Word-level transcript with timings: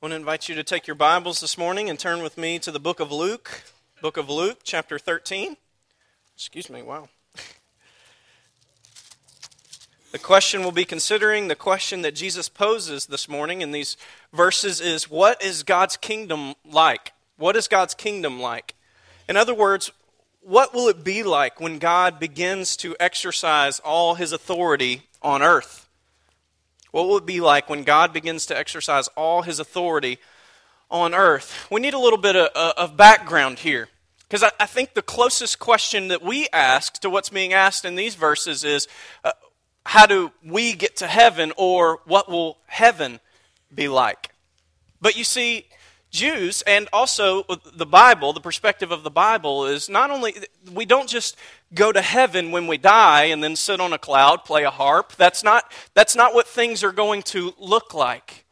I 0.00 0.06
want 0.06 0.12
to 0.12 0.16
invite 0.16 0.48
you 0.48 0.54
to 0.54 0.62
take 0.62 0.86
your 0.86 0.94
Bibles 0.94 1.40
this 1.40 1.58
morning 1.58 1.90
and 1.90 1.98
turn 1.98 2.22
with 2.22 2.38
me 2.38 2.60
to 2.60 2.70
the 2.70 2.78
book 2.78 3.00
of 3.00 3.10
Luke, 3.10 3.64
book 4.00 4.16
of 4.16 4.30
Luke, 4.30 4.60
chapter 4.62 4.96
13. 4.96 5.56
Excuse 6.36 6.70
me, 6.70 6.82
wow. 6.82 7.08
The 10.12 10.20
question 10.20 10.60
we'll 10.60 10.70
be 10.70 10.84
considering, 10.84 11.48
the 11.48 11.56
question 11.56 12.02
that 12.02 12.14
Jesus 12.14 12.48
poses 12.48 13.06
this 13.06 13.28
morning 13.28 13.60
in 13.60 13.72
these 13.72 13.96
verses 14.32 14.80
is 14.80 15.10
what 15.10 15.42
is 15.42 15.64
God's 15.64 15.96
kingdom 15.96 16.54
like? 16.64 17.10
What 17.36 17.56
is 17.56 17.66
God's 17.66 17.94
kingdom 17.94 18.38
like? 18.38 18.76
In 19.28 19.36
other 19.36 19.52
words, 19.52 19.90
what 20.42 20.72
will 20.72 20.86
it 20.86 21.02
be 21.02 21.24
like 21.24 21.60
when 21.60 21.80
God 21.80 22.20
begins 22.20 22.76
to 22.76 22.94
exercise 23.00 23.80
all 23.80 24.14
his 24.14 24.30
authority 24.30 25.08
on 25.22 25.42
earth? 25.42 25.87
What 26.90 27.06
will 27.06 27.18
it 27.18 27.26
be 27.26 27.40
like 27.40 27.68
when 27.68 27.84
God 27.84 28.12
begins 28.12 28.46
to 28.46 28.56
exercise 28.58 29.08
all 29.08 29.42
his 29.42 29.60
authority 29.60 30.18
on 30.90 31.14
earth? 31.14 31.66
We 31.70 31.80
need 31.80 31.94
a 31.94 31.98
little 31.98 32.18
bit 32.18 32.36
of, 32.36 32.48
of 32.54 32.96
background 32.96 33.60
here. 33.60 33.88
Because 34.28 34.42
I, 34.42 34.50
I, 34.60 34.66
think 34.66 34.92
the 34.92 35.02
closest 35.02 35.58
question 35.58 36.08
that 36.08 36.22
we 36.22 36.48
ask 36.52 37.00
to 37.00 37.08
what's 37.08 37.30
being 37.30 37.54
asked 37.54 37.86
in 37.86 37.94
these 37.94 38.14
verses 38.14 38.62
is 38.62 38.86
uh, 39.24 39.32
how 39.86 40.04
do 40.04 40.32
we 40.44 40.74
get 40.74 40.96
to 40.96 41.06
heaven, 41.06 41.52
or 41.56 42.00
what 42.04 42.28
will 42.28 42.58
heaven 42.66 43.20
be 43.74 43.88
like? 43.88 44.30
But 45.00 45.16
you 45.16 45.24
see, 45.24 45.67
Jews 46.10 46.62
and 46.62 46.88
also 46.92 47.44
the 47.74 47.86
Bible, 47.86 48.32
the 48.32 48.40
perspective 48.40 48.90
of 48.90 49.02
the 49.02 49.10
Bible 49.10 49.66
is 49.66 49.88
not 49.88 50.10
only, 50.10 50.34
we 50.72 50.86
don't 50.86 51.08
just 51.08 51.36
go 51.74 51.92
to 51.92 52.00
heaven 52.00 52.50
when 52.50 52.66
we 52.66 52.78
die 52.78 53.24
and 53.24 53.44
then 53.44 53.56
sit 53.56 53.80
on 53.80 53.92
a 53.92 53.98
cloud, 53.98 54.44
play 54.44 54.64
a 54.64 54.70
harp. 54.70 55.14
That's 55.16 55.44
not, 55.44 55.70
that's 55.94 56.16
not 56.16 56.34
what 56.34 56.46
things 56.46 56.82
are 56.82 56.92
going 56.92 57.22
to 57.24 57.52
look 57.58 57.92
like. 57.92 58.46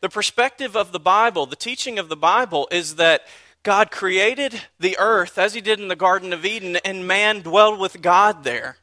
The 0.00 0.08
perspective 0.08 0.76
of 0.76 0.92
the 0.92 1.00
Bible, 1.00 1.46
the 1.46 1.56
teaching 1.56 1.98
of 1.98 2.08
the 2.08 2.16
Bible, 2.16 2.68
is 2.70 2.96
that 2.96 3.22
God 3.62 3.90
created 3.90 4.60
the 4.78 4.96
earth 4.98 5.38
as 5.38 5.54
He 5.54 5.60
did 5.60 5.80
in 5.80 5.88
the 5.88 5.96
Garden 5.96 6.32
of 6.32 6.44
Eden, 6.44 6.76
and 6.84 7.08
man 7.08 7.40
dwelled 7.40 7.80
with 7.80 8.02
God 8.02 8.44
there. 8.44 8.76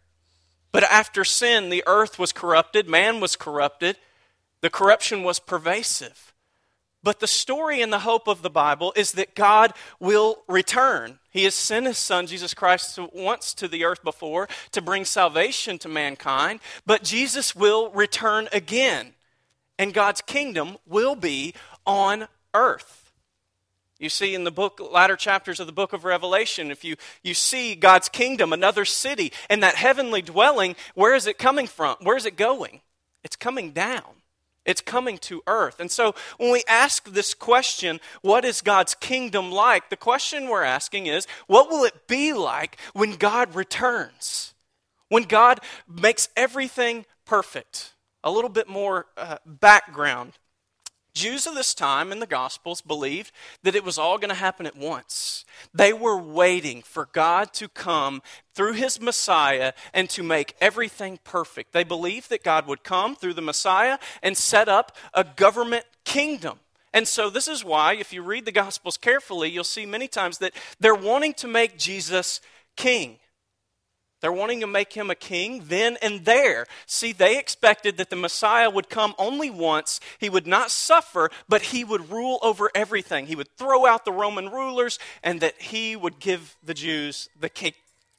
But 0.71 0.83
after 0.83 1.23
sin, 1.23 1.69
the 1.69 1.83
earth 1.85 2.17
was 2.17 2.31
corrupted, 2.33 2.89
man 2.89 3.19
was 3.19 3.35
corrupted, 3.35 3.97
the 4.61 4.69
corruption 4.69 5.23
was 5.23 5.39
pervasive. 5.39 6.30
But 7.03 7.19
the 7.19 7.27
story 7.27 7.81
and 7.81 7.91
the 7.91 7.99
hope 7.99 8.27
of 8.27 8.41
the 8.41 8.49
Bible 8.49 8.93
is 8.95 9.13
that 9.13 9.35
God 9.35 9.73
will 9.99 10.43
return. 10.47 11.19
He 11.31 11.45
has 11.45 11.55
sent 11.55 11.87
his 11.87 11.97
son, 11.97 12.27
Jesus 12.27 12.53
Christ, 12.53 12.99
once 13.13 13.53
to 13.55 13.67
the 13.67 13.85
earth 13.85 14.03
before 14.03 14.47
to 14.71 14.81
bring 14.81 15.05
salvation 15.05 15.79
to 15.79 15.89
mankind, 15.89 16.59
but 16.85 17.03
Jesus 17.03 17.55
will 17.55 17.89
return 17.91 18.49
again, 18.51 19.13
and 19.79 19.93
God's 19.93 20.21
kingdom 20.21 20.77
will 20.85 21.15
be 21.15 21.55
on 21.85 22.27
earth. 22.53 23.11
You 23.97 24.09
see 24.09 24.33
in 24.33 24.43
the 24.43 24.51
book, 24.51 24.81
latter 24.91 25.15
chapters 25.15 25.59
of 25.59 25.67
the 25.67 25.73
book 25.73 25.93
of 25.93 26.03
Revelation, 26.03 26.71
if 26.71 26.83
you, 26.83 26.95
you 27.23 27.33
see 27.33 27.75
God's 27.75 28.09
kingdom, 28.09 28.51
another 28.51 28.83
city, 28.83 29.31
and 29.49 29.61
that 29.63 29.75
heavenly 29.75 30.21
dwelling, 30.21 30.75
where 30.95 31.13
is 31.13 31.27
it 31.27 31.37
coming 31.37 31.67
from? 31.67 31.97
Where 32.01 32.17
is 32.17 32.25
it 32.25 32.35
going? 32.35 32.81
It's 33.23 33.35
coming 33.35 33.71
down. 33.71 34.20
It's 34.65 34.81
coming 34.81 35.17
to 35.19 35.41
earth. 35.47 35.79
And 35.79 35.89
so 35.89 36.13
when 36.37 36.51
we 36.51 36.63
ask 36.67 37.05
this 37.05 37.33
question, 37.33 37.99
what 38.21 38.45
is 38.45 38.61
God's 38.61 38.93
kingdom 38.93 39.51
like? 39.51 39.89
The 39.89 39.97
question 39.97 40.47
we're 40.47 40.63
asking 40.63 41.07
is, 41.07 41.25
what 41.47 41.69
will 41.69 41.83
it 41.83 42.07
be 42.07 42.33
like 42.33 42.77
when 42.93 43.15
God 43.15 43.55
returns? 43.55 44.53
When 45.09 45.23
God 45.23 45.59
makes 45.87 46.29
everything 46.35 47.05
perfect? 47.25 47.93
A 48.23 48.31
little 48.31 48.49
bit 48.49 48.67
more 48.67 49.07
uh, 49.17 49.37
background 49.45 50.33
Jews 51.13 51.45
of 51.45 51.55
this 51.55 51.73
time 51.73 52.11
in 52.11 52.19
the 52.19 52.27
Gospels 52.27 52.81
believed 52.81 53.31
that 53.63 53.75
it 53.75 53.83
was 53.83 53.97
all 53.97 54.17
going 54.17 54.29
to 54.29 54.35
happen 54.35 54.65
at 54.65 54.77
once. 54.77 55.45
They 55.73 55.91
were 55.93 56.17
waiting 56.17 56.81
for 56.81 57.09
God 57.11 57.53
to 57.53 57.67
come 57.67 58.21
through 58.53 58.73
his 58.73 59.01
Messiah 59.01 59.73
and 59.93 60.09
to 60.11 60.23
make 60.23 60.55
everything 60.61 61.19
perfect. 61.23 61.73
They 61.73 61.83
believed 61.83 62.29
that 62.29 62.43
God 62.43 62.67
would 62.67 62.83
come 62.83 63.15
through 63.15 63.33
the 63.33 63.41
Messiah 63.41 63.97
and 64.23 64.37
set 64.37 64.69
up 64.69 64.95
a 65.13 65.23
government 65.23 65.85
kingdom. 66.05 66.59
And 66.93 67.07
so, 67.07 67.29
this 67.29 67.47
is 67.47 67.63
why, 67.63 67.93
if 67.93 68.11
you 68.11 68.21
read 68.21 68.45
the 68.45 68.51
Gospels 68.51 68.97
carefully, 68.97 69.49
you'll 69.49 69.63
see 69.63 69.85
many 69.85 70.09
times 70.09 70.39
that 70.39 70.53
they're 70.79 70.93
wanting 70.93 71.33
to 71.35 71.47
make 71.47 71.77
Jesus 71.77 72.41
king. 72.75 73.17
They're 74.21 74.31
wanting 74.31 74.61
to 74.61 74.67
make 74.67 74.93
him 74.93 75.09
a 75.09 75.15
king 75.15 75.63
then 75.65 75.97
and 76.01 76.23
there. 76.25 76.67
See, 76.85 77.11
they 77.11 77.37
expected 77.37 77.97
that 77.97 78.09
the 78.09 78.15
Messiah 78.15 78.69
would 78.69 78.89
come 78.89 79.15
only 79.17 79.49
once. 79.49 79.99
He 80.19 80.29
would 80.29 80.47
not 80.47 80.71
suffer, 80.71 81.29
but 81.49 81.63
he 81.63 81.83
would 81.83 82.11
rule 82.11 82.39
over 82.41 82.69
everything. 82.73 83.25
He 83.25 83.35
would 83.35 83.57
throw 83.57 83.85
out 83.85 84.05
the 84.05 84.11
Roman 84.11 84.49
rulers, 84.49 84.99
and 85.23 85.41
that 85.41 85.59
he 85.59 85.95
would 85.95 86.19
give 86.19 86.55
the 86.63 86.75
Jews 86.75 87.29
the, 87.39 87.49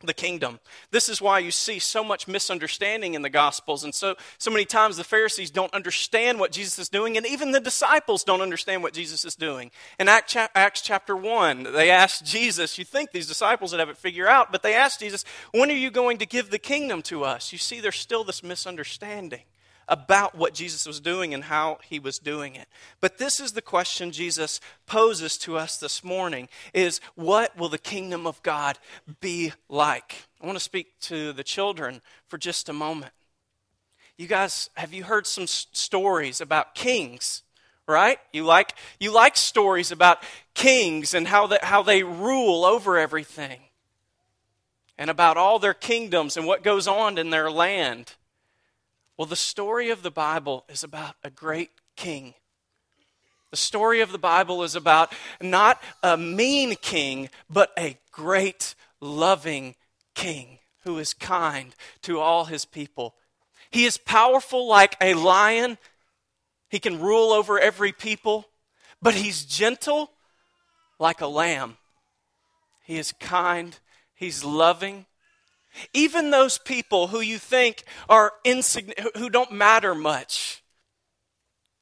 the 0.06 0.14
kingdom. 0.14 0.60
This 0.90 1.08
is 1.08 1.20
why 1.20 1.38
you 1.38 1.50
see 1.50 1.78
so 1.78 2.02
much 2.02 2.26
misunderstanding 2.26 3.14
in 3.14 3.22
the 3.22 3.30
Gospels. 3.30 3.84
And 3.84 3.94
so, 3.94 4.16
so 4.38 4.50
many 4.50 4.64
times 4.64 4.96
the 4.96 5.04
Pharisees 5.04 5.50
don't 5.50 5.72
understand 5.72 6.40
what 6.40 6.52
Jesus 6.52 6.78
is 6.78 6.88
doing, 6.88 7.16
and 7.16 7.26
even 7.26 7.52
the 7.52 7.60
disciples 7.60 8.24
don't 8.24 8.40
understand 8.40 8.82
what 8.82 8.92
Jesus 8.92 9.24
is 9.24 9.34
doing. 9.34 9.70
In 9.98 10.08
Acts 10.08 10.82
chapter 10.82 11.16
1, 11.16 11.64
they 11.72 11.90
asked 11.90 12.24
Jesus, 12.24 12.78
you 12.78 12.84
think 12.84 13.12
these 13.12 13.28
disciples 13.28 13.72
would 13.72 13.80
have 13.80 13.88
it 13.88 13.98
figured 13.98 14.28
out, 14.28 14.50
but 14.50 14.62
they 14.62 14.74
asked 14.74 15.00
Jesus, 15.00 15.24
when 15.52 15.70
are 15.70 15.74
you 15.74 15.90
going 15.90 16.18
to 16.18 16.26
give 16.26 16.50
the 16.50 16.58
kingdom 16.58 17.02
to 17.02 17.24
us? 17.24 17.52
You 17.52 17.58
see, 17.58 17.80
there's 17.80 17.96
still 17.96 18.24
this 18.24 18.42
misunderstanding 18.42 19.42
about 19.88 20.34
what 20.34 20.54
Jesus 20.54 20.86
was 20.86 21.00
doing 21.00 21.34
and 21.34 21.44
how 21.44 21.78
he 21.84 21.98
was 21.98 22.18
doing 22.18 22.54
it. 22.54 22.68
But 23.00 23.18
this 23.18 23.40
is 23.40 23.52
the 23.52 23.62
question 23.62 24.12
Jesus 24.12 24.60
poses 24.86 25.36
to 25.38 25.56
us 25.56 25.76
this 25.76 26.04
morning 26.04 26.48
is 26.72 27.00
what 27.14 27.56
will 27.56 27.68
the 27.68 27.78
kingdom 27.78 28.26
of 28.26 28.42
God 28.42 28.78
be 29.20 29.52
like? 29.68 30.26
I 30.40 30.46
want 30.46 30.56
to 30.56 30.64
speak 30.64 30.98
to 31.02 31.32
the 31.32 31.44
children 31.44 32.00
for 32.28 32.38
just 32.38 32.68
a 32.68 32.72
moment. 32.72 33.12
You 34.16 34.26
guys, 34.26 34.70
have 34.74 34.92
you 34.92 35.04
heard 35.04 35.26
some 35.26 35.46
stories 35.46 36.40
about 36.40 36.74
kings? 36.74 37.42
Right? 37.88 38.18
You 38.32 38.44
like 38.44 38.74
you 39.00 39.12
like 39.12 39.36
stories 39.36 39.90
about 39.90 40.22
kings 40.54 41.14
and 41.14 41.26
how 41.26 41.48
they, 41.48 41.58
how 41.62 41.82
they 41.82 42.04
rule 42.04 42.64
over 42.64 42.96
everything. 42.96 43.60
And 44.96 45.10
about 45.10 45.36
all 45.36 45.58
their 45.58 45.74
kingdoms 45.74 46.36
and 46.36 46.46
what 46.46 46.62
goes 46.62 46.86
on 46.86 47.18
in 47.18 47.30
their 47.30 47.50
land. 47.50 48.14
Well, 49.22 49.28
the 49.28 49.36
story 49.36 49.90
of 49.90 50.02
the 50.02 50.10
Bible 50.10 50.64
is 50.68 50.82
about 50.82 51.14
a 51.22 51.30
great 51.30 51.70
king. 51.94 52.34
The 53.52 53.56
story 53.56 54.00
of 54.00 54.10
the 54.10 54.18
Bible 54.18 54.64
is 54.64 54.74
about 54.74 55.12
not 55.40 55.80
a 56.02 56.16
mean 56.16 56.74
king, 56.74 57.30
but 57.48 57.70
a 57.78 57.96
great, 58.10 58.74
loving 59.00 59.76
king 60.16 60.58
who 60.82 60.98
is 60.98 61.14
kind 61.14 61.72
to 62.00 62.18
all 62.18 62.46
his 62.46 62.64
people. 62.64 63.14
He 63.70 63.84
is 63.84 63.96
powerful 63.96 64.66
like 64.66 64.96
a 65.00 65.14
lion, 65.14 65.78
he 66.68 66.80
can 66.80 66.98
rule 67.00 67.30
over 67.30 67.60
every 67.60 67.92
people, 67.92 68.46
but 69.00 69.14
he's 69.14 69.44
gentle 69.44 70.10
like 70.98 71.20
a 71.20 71.28
lamb. 71.28 71.76
He 72.82 72.98
is 72.98 73.12
kind, 73.20 73.78
he's 74.16 74.42
loving, 74.42 75.06
even 75.94 76.30
those 76.30 76.58
people 76.58 77.08
who 77.08 77.20
you 77.20 77.38
think 77.38 77.84
are 78.08 78.32
insignificant, 78.44 79.16
who 79.16 79.30
don't 79.30 79.52
matter 79.52 79.94
much, 79.94 80.62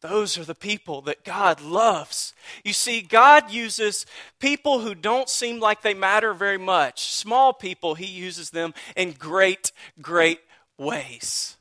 those 0.01 0.39
are 0.39 0.45
the 0.45 0.55
people 0.55 1.03
that 1.03 1.25
God 1.25 1.61
loves. 1.61 2.33
You 2.65 2.73
see, 2.73 3.03
God 3.03 3.51
uses 3.51 4.07
people 4.39 4.81
who 4.81 4.95
don't 4.95 5.29
seem 5.29 5.61
like 5.61 5.83
they 5.83 5.93
matter 5.93 6.33
very 6.33 6.59
much, 6.59 7.13
small 7.13 7.53
people, 7.53 7.95
He 7.95 8.07
uses 8.07 8.51
them 8.51 8.73
in 8.97 9.13
great, 9.13 9.73
great 10.01 10.41
ways. 10.79 11.57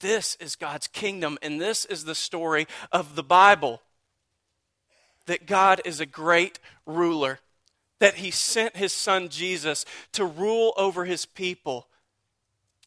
This 0.00 0.36
is 0.40 0.56
God's 0.56 0.88
kingdom, 0.88 1.38
and 1.42 1.60
this 1.60 1.84
is 1.84 2.04
the 2.04 2.16
story 2.16 2.66
of 2.90 3.14
the 3.14 3.22
Bible 3.22 3.80
that 5.26 5.46
God 5.46 5.80
is 5.84 6.00
a 6.00 6.06
great 6.06 6.58
ruler 6.86 7.38
that 8.02 8.16
he 8.16 8.32
sent 8.32 8.76
his 8.76 8.92
son 8.92 9.28
Jesus 9.28 9.84
to 10.10 10.24
rule 10.24 10.74
over 10.76 11.04
his 11.04 11.24
people. 11.24 11.86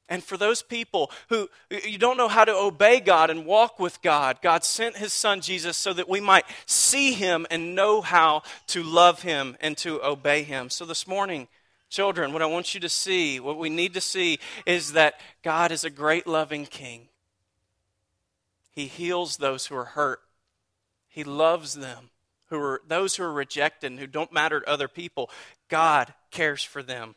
And 0.10 0.22
for 0.22 0.36
those 0.36 0.62
people 0.62 1.10
who 1.30 1.48
you 1.70 1.98
don't 1.98 2.18
know 2.18 2.28
how 2.28 2.44
to 2.44 2.54
obey 2.54 3.00
God 3.00 3.30
and 3.30 3.46
walk 3.46 3.80
with 3.80 4.02
God, 4.02 4.40
God 4.42 4.66
sent 4.66 4.98
his 4.98 5.14
son 5.14 5.40
Jesus 5.40 5.78
so 5.78 5.94
that 5.94 6.10
we 6.10 6.20
might 6.20 6.44
see 6.66 7.14
him 7.14 7.48
and 7.50 7.76
know 7.76 8.02
how 8.02 8.44
to 8.68 8.84
love 8.84 9.22
him 9.22 9.56
and 9.62 9.78
to 9.78 10.04
obey 10.04 10.44
him. 10.44 10.70
So 10.70 10.84
this 10.84 11.08
morning, 11.08 11.48
children, 11.88 12.34
what 12.34 12.42
I 12.42 12.48
want 12.48 12.74
you 12.74 12.82
to 12.82 12.90
see, 12.90 13.40
what 13.40 13.58
we 13.58 13.70
need 13.70 13.94
to 13.94 14.02
see 14.02 14.40
is 14.66 14.92
that 14.92 15.22
God 15.44 15.72
is 15.72 15.86
a 15.86 15.90
great 15.90 16.28
loving 16.28 16.66
king. 16.66 17.08
He 18.70 18.88
heals 18.88 19.38
those 19.38 19.68
who 19.68 19.78
are 19.78 19.86
hurt. 19.86 20.20
He 21.08 21.24
loves 21.24 21.76
them 21.76 22.10
who 22.50 22.60
are 22.60 22.82
those 22.88 23.16
who 23.16 23.24
are 23.24 23.34
rejected 23.34 23.92
and 23.92 24.00
who 24.00 24.08
don't 24.08 24.34
matter 24.34 24.60
to 24.60 24.70
other 24.70 24.88
people, 24.88 25.30
God 25.70 26.14
cares 26.32 26.64
for 26.64 26.84
them. 26.84 27.16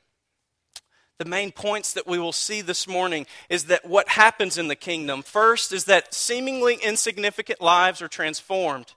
The 1.18 1.24
main 1.24 1.50
points 1.50 1.92
that 1.94 2.06
we 2.06 2.18
will 2.18 2.32
see 2.32 2.60
this 2.60 2.86
morning 2.86 3.26
is 3.48 3.64
that 3.64 3.84
what 3.84 4.08
happens 4.08 4.56
in 4.56 4.68
the 4.68 4.76
kingdom 4.76 5.22
first 5.22 5.72
is 5.72 5.84
that 5.86 6.14
seemingly 6.14 6.76
insignificant 6.76 7.60
lives 7.60 8.00
are 8.00 8.08
transformed. 8.08 8.94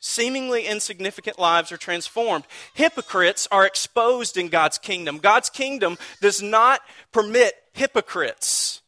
Seemingly 0.00 0.66
insignificant 0.66 1.38
lives 1.38 1.72
are 1.72 1.78
transformed. 1.78 2.44
Hypocrites 2.74 3.48
are 3.50 3.66
exposed 3.66 4.36
in 4.36 4.48
God's 4.48 4.78
kingdom. 4.78 5.18
God's 5.18 5.50
kingdom 5.50 5.96
does 6.20 6.40
not 6.42 6.82
permit 7.10 7.54
hypocrites. 7.72 8.82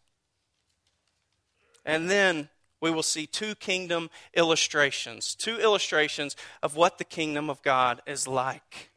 And 1.84 2.08
then 2.08 2.48
we 2.80 2.90
will 2.90 3.02
see 3.02 3.26
two 3.26 3.54
kingdom 3.54 4.10
illustrations, 4.34 5.34
two 5.34 5.56
illustrations 5.58 6.36
of 6.62 6.76
what 6.76 6.98
the 6.98 7.04
kingdom 7.04 7.50
of 7.50 7.62
God 7.62 8.00
is 8.06 8.26
like. 8.26 8.90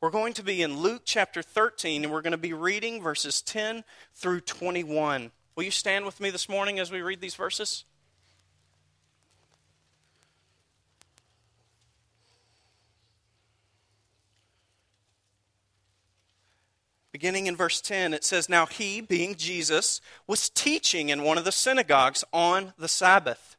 We're 0.00 0.10
going 0.10 0.32
to 0.34 0.42
be 0.42 0.62
in 0.62 0.78
Luke 0.78 1.02
chapter 1.04 1.42
13, 1.42 2.04
and 2.04 2.12
we're 2.12 2.22
going 2.22 2.30
to 2.32 2.38
be 2.38 2.54
reading 2.54 3.02
verses 3.02 3.42
10 3.42 3.84
through 4.14 4.40
21. 4.40 5.30
Will 5.54 5.64
you 5.64 5.70
stand 5.70 6.06
with 6.06 6.20
me 6.20 6.30
this 6.30 6.48
morning 6.48 6.78
as 6.78 6.90
we 6.90 7.02
read 7.02 7.20
these 7.20 7.34
verses? 7.34 7.84
Beginning 17.12 17.46
in 17.46 17.56
verse 17.56 17.80
10, 17.80 18.14
it 18.14 18.22
says, 18.22 18.48
Now 18.48 18.66
he, 18.66 19.00
being 19.00 19.34
Jesus, 19.34 20.00
was 20.26 20.48
teaching 20.48 21.08
in 21.08 21.24
one 21.24 21.38
of 21.38 21.44
the 21.44 21.52
synagogues 21.52 22.22
on 22.32 22.72
the 22.78 22.88
Sabbath. 22.88 23.56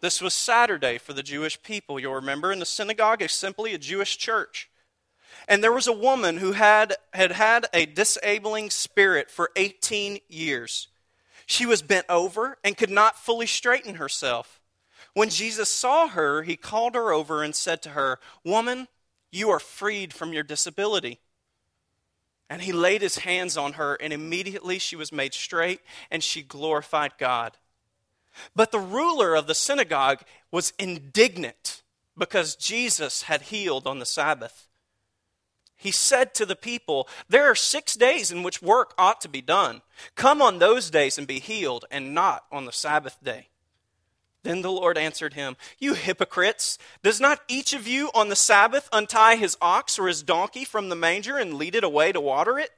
This 0.00 0.22
was 0.22 0.34
Saturday 0.34 0.98
for 0.98 1.12
the 1.12 1.24
Jewish 1.24 1.60
people, 1.62 1.98
you'll 1.98 2.14
remember, 2.14 2.52
and 2.52 2.60
the 2.60 2.66
synagogue 2.66 3.22
is 3.22 3.32
simply 3.32 3.74
a 3.74 3.78
Jewish 3.78 4.16
church. 4.16 4.70
And 5.48 5.64
there 5.64 5.72
was 5.72 5.88
a 5.88 5.92
woman 5.92 6.36
who 6.36 6.52
had, 6.52 6.94
had 7.12 7.32
had 7.32 7.66
a 7.72 7.86
disabling 7.86 8.70
spirit 8.70 9.30
for 9.30 9.50
18 9.56 10.20
years. 10.28 10.88
She 11.46 11.66
was 11.66 11.82
bent 11.82 12.06
over 12.08 12.58
and 12.62 12.76
could 12.76 12.90
not 12.90 13.18
fully 13.18 13.46
straighten 13.46 13.96
herself. 13.96 14.60
When 15.14 15.30
Jesus 15.30 15.68
saw 15.68 16.06
her, 16.08 16.42
he 16.42 16.56
called 16.56 16.94
her 16.94 17.12
over 17.12 17.42
and 17.42 17.54
said 17.54 17.82
to 17.82 17.90
her, 17.90 18.20
Woman, 18.44 18.86
you 19.32 19.50
are 19.50 19.58
freed 19.58 20.12
from 20.12 20.32
your 20.32 20.44
disability. 20.44 21.18
And 22.50 22.62
he 22.62 22.72
laid 22.72 23.02
his 23.02 23.18
hands 23.18 23.56
on 23.56 23.74
her, 23.74 23.94
and 23.96 24.12
immediately 24.12 24.78
she 24.78 24.96
was 24.96 25.12
made 25.12 25.34
straight, 25.34 25.80
and 26.10 26.22
she 26.22 26.42
glorified 26.42 27.12
God. 27.18 27.58
But 28.54 28.72
the 28.72 28.78
ruler 28.78 29.34
of 29.34 29.46
the 29.46 29.54
synagogue 29.54 30.22
was 30.50 30.72
indignant 30.78 31.82
because 32.16 32.56
Jesus 32.56 33.22
had 33.22 33.42
healed 33.42 33.86
on 33.86 33.98
the 33.98 34.06
Sabbath. 34.06 34.66
He 35.76 35.92
said 35.92 36.34
to 36.34 36.46
the 36.46 36.56
people, 36.56 37.08
There 37.28 37.44
are 37.44 37.54
six 37.54 37.94
days 37.94 38.32
in 38.32 38.42
which 38.42 38.60
work 38.60 38.94
ought 38.98 39.20
to 39.20 39.28
be 39.28 39.40
done. 39.40 39.82
Come 40.16 40.42
on 40.42 40.58
those 40.58 40.90
days 40.90 41.18
and 41.18 41.26
be 41.26 41.38
healed, 41.38 41.84
and 41.90 42.14
not 42.14 42.44
on 42.50 42.64
the 42.64 42.72
Sabbath 42.72 43.16
day. 43.22 43.48
Then 44.44 44.62
the 44.62 44.70
Lord 44.70 44.96
answered 44.96 45.34
him, 45.34 45.56
You 45.78 45.94
hypocrites! 45.94 46.78
Does 47.02 47.20
not 47.20 47.42
each 47.48 47.72
of 47.72 47.86
you 47.86 48.10
on 48.14 48.28
the 48.28 48.36
Sabbath 48.36 48.88
untie 48.92 49.36
his 49.36 49.56
ox 49.60 49.98
or 49.98 50.06
his 50.06 50.22
donkey 50.22 50.64
from 50.64 50.88
the 50.88 50.96
manger 50.96 51.36
and 51.36 51.54
lead 51.54 51.74
it 51.74 51.84
away 51.84 52.12
to 52.12 52.20
water 52.20 52.58
it? 52.58 52.70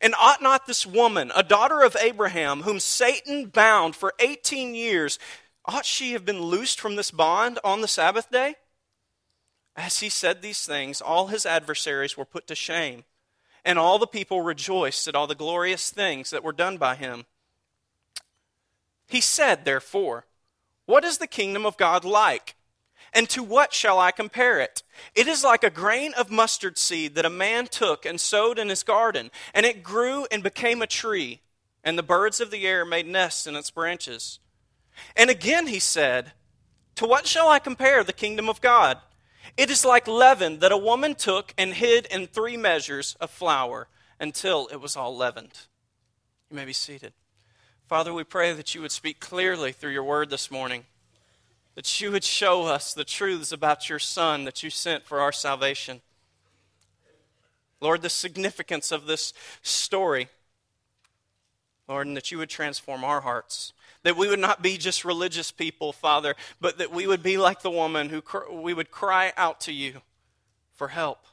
And 0.00 0.14
ought 0.18 0.42
not 0.42 0.66
this 0.66 0.84
woman, 0.84 1.32
a 1.34 1.42
daughter 1.42 1.82
of 1.82 1.96
Abraham, 2.00 2.62
whom 2.62 2.80
Satan 2.80 3.46
bound 3.46 3.96
for 3.96 4.12
18 4.18 4.74
years, 4.74 5.18
ought 5.64 5.86
she 5.86 6.12
have 6.12 6.24
been 6.24 6.42
loosed 6.42 6.80
from 6.80 6.96
this 6.96 7.10
bond 7.10 7.58
on 7.64 7.80
the 7.80 7.88
Sabbath 7.88 8.30
day? 8.30 8.56
As 9.76 10.00
he 10.00 10.08
said 10.08 10.42
these 10.42 10.66
things, 10.66 11.00
all 11.00 11.28
his 11.28 11.46
adversaries 11.46 12.16
were 12.16 12.24
put 12.24 12.46
to 12.48 12.54
shame, 12.54 13.04
and 13.64 13.78
all 13.78 13.98
the 13.98 14.06
people 14.06 14.42
rejoiced 14.42 15.06
at 15.06 15.14
all 15.14 15.26
the 15.26 15.34
glorious 15.34 15.90
things 15.90 16.30
that 16.30 16.42
were 16.42 16.52
done 16.52 16.78
by 16.78 16.96
him. 16.96 17.26
He 19.06 19.20
said, 19.20 19.64
therefore, 19.64 20.26
what 20.88 21.04
is 21.04 21.18
the 21.18 21.26
kingdom 21.26 21.66
of 21.66 21.76
God 21.76 22.02
like? 22.02 22.54
And 23.12 23.28
to 23.28 23.42
what 23.42 23.74
shall 23.74 23.98
I 23.98 24.10
compare 24.10 24.58
it? 24.58 24.82
It 25.14 25.26
is 25.26 25.44
like 25.44 25.62
a 25.62 25.68
grain 25.68 26.14
of 26.14 26.30
mustard 26.30 26.78
seed 26.78 27.14
that 27.14 27.26
a 27.26 27.30
man 27.30 27.66
took 27.66 28.06
and 28.06 28.18
sowed 28.18 28.58
in 28.58 28.70
his 28.70 28.82
garden, 28.82 29.30
and 29.52 29.66
it 29.66 29.82
grew 29.82 30.26
and 30.30 30.42
became 30.42 30.80
a 30.80 30.86
tree, 30.86 31.42
and 31.84 31.98
the 31.98 32.02
birds 32.02 32.40
of 32.40 32.50
the 32.50 32.66
air 32.66 32.86
made 32.86 33.06
nests 33.06 33.46
in 33.46 33.54
its 33.54 33.70
branches. 33.70 34.38
And 35.14 35.28
again 35.28 35.66
he 35.66 35.78
said, 35.78 36.32
To 36.94 37.06
what 37.06 37.26
shall 37.26 37.50
I 37.50 37.58
compare 37.58 38.02
the 38.02 38.14
kingdom 38.14 38.48
of 38.48 38.62
God? 38.62 38.96
It 39.58 39.68
is 39.68 39.84
like 39.84 40.08
leaven 40.08 40.60
that 40.60 40.72
a 40.72 40.78
woman 40.78 41.14
took 41.14 41.52
and 41.58 41.74
hid 41.74 42.06
in 42.06 42.28
three 42.28 42.56
measures 42.56 43.14
of 43.20 43.30
flour 43.30 43.88
until 44.18 44.68
it 44.68 44.80
was 44.80 44.96
all 44.96 45.14
leavened. 45.14 45.66
You 46.48 46.56
may 46.56 46.64
be 46.64 46.72
seated. 46.72 47.12
Father, 47.88 48.12
we 48.12 48.22
pray 48.22 48.52
that 48.52 48.74
you 48.74 48.82
would 48.82 48.92
speak 48.92 49.18
clearly 49.18 49.72
through 49.72 49.92
your 49.92 50.04
word 50.04 50.28
this 50.28 50.50
morning, 50.50 50.84
that 51.74 52.02
you 52.02 52.10
would 52.10 52.22
show 52.22 52.64
us 52.64 52.92
the 52.92 53.02
truths 53.02 53.50
about 53.50 53.88
your 53.88 53.98
Son 53.98 54.44
that 54.44 54.62
you 54.62 54.68
sent 54.68 55.04
for 55.04 55.20
our 55.20 55.32
salvation. 55.32 56.02
Lord, 57.80 58.02
the 58.02 58.10
significance 58.10 58.92
of 58.92 59.06
this 59.06 59.32
story, 59.62 60.28
Lord, 61.88 62.06
and 62.06 62.14
that 62.14 62.30
you 62.30 62.36
would 62.36 62.50
transform 62.50 63.04
our 63.04 63.22
hearts. 63.22 63.72
That 64.02 64.18
we 64.18 64.28
would 64.28 64.38
not 64.38 64.60
be 64.60 64.76
just 64.76 65.02
religious 65.02 65.50
people, 65.50 65.94
Father, 65.94 66.34
but 66.60 66.76
that 66.76 66.92
we 66.92 67.06
would 67.06 67.22
be 67.22 67.38
like 67.38 67.62
the 67.62 67.70
woman 67.70 68.10
who 68.10 68.20
cr- 68.20 68.52
we 68.52 68.74
would 68.74 68.90
cry 68.90 69.32
out 69.34 69.62
to 69.62 69.72
you 69.72 70.02
for 70.74 70.88
help. 70.88 71.24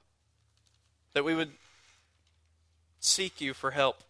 That 1.11 1.25
we 1.25 1.35
would 1.35 1.51
seek 3.01 3.41
you 3.41 3.53
for 3.53 3.71
help. 3.71 4.03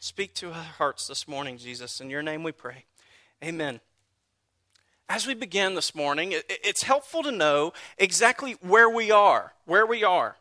Speak 0.00 0.32
to 0.34 0.48
our 0.48 0.62
hearts 0.62 1.08
this 1.08 1.26
morning, 1.26 1.58
Jesus. 1.58 2.00
In 2.00 2.08
your 2.08 2.22
name 2.22 2.44
we 2.44 2.52
pray. 2.52 2.84
Amen. 3.42 3.80
As 5.08 5.26
we 5.26 5.34
begin 5.34 5.74
this 5.74 5.94
morning, 5.94 6.34
it's 6.48 6.82
helpful 6.84 7.22
to 7.24 7.32
know 7.32 7.72
exactly 7.96 8.52
where 8.60 8.88
we 8.88 9.10
are. 9.10 9.54
Where 9.64 9.86
we 9.86 10.04
are. 10.04 10.36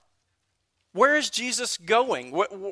Where 0.93 1.15
is 1.15 1.29
Jesus 1.29 1.77
going? 1.77 2.31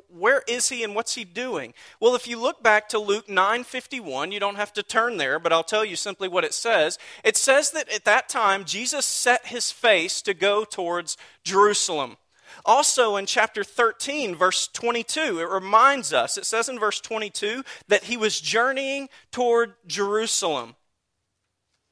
Where 0.10 0.44
is 0.48 0.70
he 0.70 0.84
and 0.84 0.94
what's 0.94 1.16
he 1.16 1.24
doing? 1.24 1.74
Well, 2.00 2.16
if 2.16 2.28
you 2.28 2.40
look 2.40 2.62
back 2.62 2.90
to 2.90 3.00
Luke 3.00 3.28
9:51, 3.28 4.32
you 4.32 4.40
don't 4.40 4.56
have 4.56 4.74
to 4.74 4.84
turn 4.84 5.18
there, 5.18 5.40
but 5.40 5.54
I'll 5.54 5.64
tell 5.64 5.86
you 5.86 5.96
simply 5.96 6.28
what 6.28 6.44
it 6.44 6.54
says. 6.54 6.98
It 7.24 7.38
says 7.38 7.72
that 7.72 7.90
at 7.90 8.06
that 8.06 8.30
time 8.30 8.66
Jesus 8.66 9.06
set 9.06 9.48
his 9.48 9.72
face 9.72 10.22
to 10.24 10.34
go 10.34 10.66
towards 10.66 11.18
Jerusalem. 11.44 12.18
Also, 12.66 13.16
in 13.16 13.28
chapter 13.28 13.64
13, 13.64 14.36
verse 14.36 14.68
22, 14.68 15.40
it 15.40 15.50
reminds 15.50 16.12
us, 16.12 16.38
it 16.38 16.46
says 16.46 16.68
in 16.68 16.80
verse 16.80 17.00
22 17.00 17.64
that 17.88 18.06
he 18.06 18.18
was 18.18 18.42
journeying 18.42 19.08
toward 19.32 19.76
Jerusalem. 19.86 20.76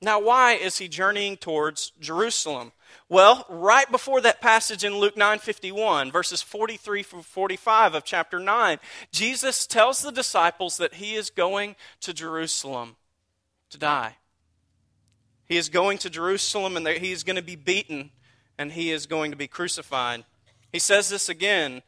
Now, 0.01 0.19
why 0.19 0.53
is 0.53 0.79
he 0.79 0.87
journeying 0.87 1.37
towards 1.37 1.91
Jerusalem? 1.99 2.73
Well, 3.07 3.45
right 3.47 3.89
before 3.89 4.19
that 4.21 4.41
passage 4.41 4.83
in 4.83 4.97
Luke 4.97 5.15
9:51, 5.15 6.11
verses 6.11 6.41
43 6.41 7.03
through 7.03 7.21
45 7.21 7.93
of 7.93 8.03
chapter 8.03 8.39
9, 8.39 8.79
Jesus 9.11 9.65
tells 9.65 10.01
the 10.01 10.11
disciples 10.11 10.77
that 10.77 10.95
he 10.95 11.15
is 11.15 11.29
going 11.29 11.75
to 12.01 12.13
Jerusalem 12.13 12.97
to 13.69 13.77
die. 13.77 14.17
He 15.45 15.57
is 15.57 15.69
going 15.69 15.99
to 15.99 16.09
Jerusalem 16.09 16.75
and 16.75 16.87
he 16.87 17.11
is 17.11 17.23
going 17.23 17.35
to 17.35 17.41
be 17.41 17.55
beaten 17.55 18.11
and 18.57 18.71
he 18.71 18.91
is 18.91 19.05
going 19.05 19.31
to 19.31 19.37
be 19.37 19.47
crucified. 19.47 20.25
He 20.73 20.79
says 20.79 21.07
this 21.07 21.29
again 21.29 21.83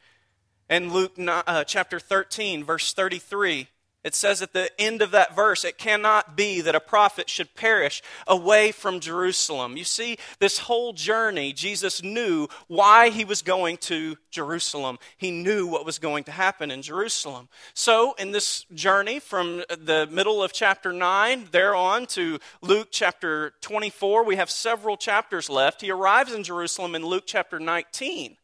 in 0.70 0.94
Luke 0.94 1.14
uh, 1.18 1.64
chapter 1.64 2.00
13, 2.00 2.64
verse 2.64 2.94
33. 2.94 3.68
It 4.04 4.14
says 4.14 4.44
at 4.44 4.54
the 4.54 4.70
end 4.80 5.02
of 5.02 5.10
that 5.10 5.36
verse, 5.36 5.66
it 5.66 5.80
cannot 5.80 6.38
be 6.38 6.62
that 6.62 6.76
a 6.76 6.80
prophet 6.80 7.28
should 7.28 7.56
perish 7.56 8.04
away 8.28 8.72
from 8.72 9.00
Jerusalem. 9.00 9.76
You 9.76 9.84
see, 9.84 10.20
this 10.38 10.60
whole 10.60 10.94
journey, 10.94 11.52
Jesus 11.52 12.04
knew 12.04 12.48
why 12.68 13.10
he 13.10 13.26
was 13.26 13.42
going 13.42 13.78
to 13.78 14.18
Jerusalem. 14.30 15.00
He 15.18 15.32
knew 15.32 15.66
what 15.66 15.88
was 15.88 15.98
going 15.98 16.24
to 16.26 16.32
happen 16.32 16.70
in 16.70 16.84
Jerusalem. 16.84 17.50
So, 17.74 18.14
in 18.20 18.30
this 18.30 18.66
journey 18.76 19.20
from 19.20 19.64
the 19.70 20.08
middle 20.12 20.44
of 20.44 20.54
chapter 20.54 20.94
9 20.94 21.48
there 21.52 21.74
on 21.74 22.06
to 22.08 22.38
Luke 22.62 22.90
chapter 22.92 23.54
24, 23.62 24.24
we 24.24 24.36
have 24.36 24.52
several 24.52 24.98
chapters 24.98 25.50
left. 25.50 25.82
He 25.82 25.90
arrives 25.90 26.32
in 26.32 26.44
Jerusalem 26.44 26.94
in 26.94 27.04
Luke 27.04 27.24
chapter 27.26 27.60
19. 27.60 28.38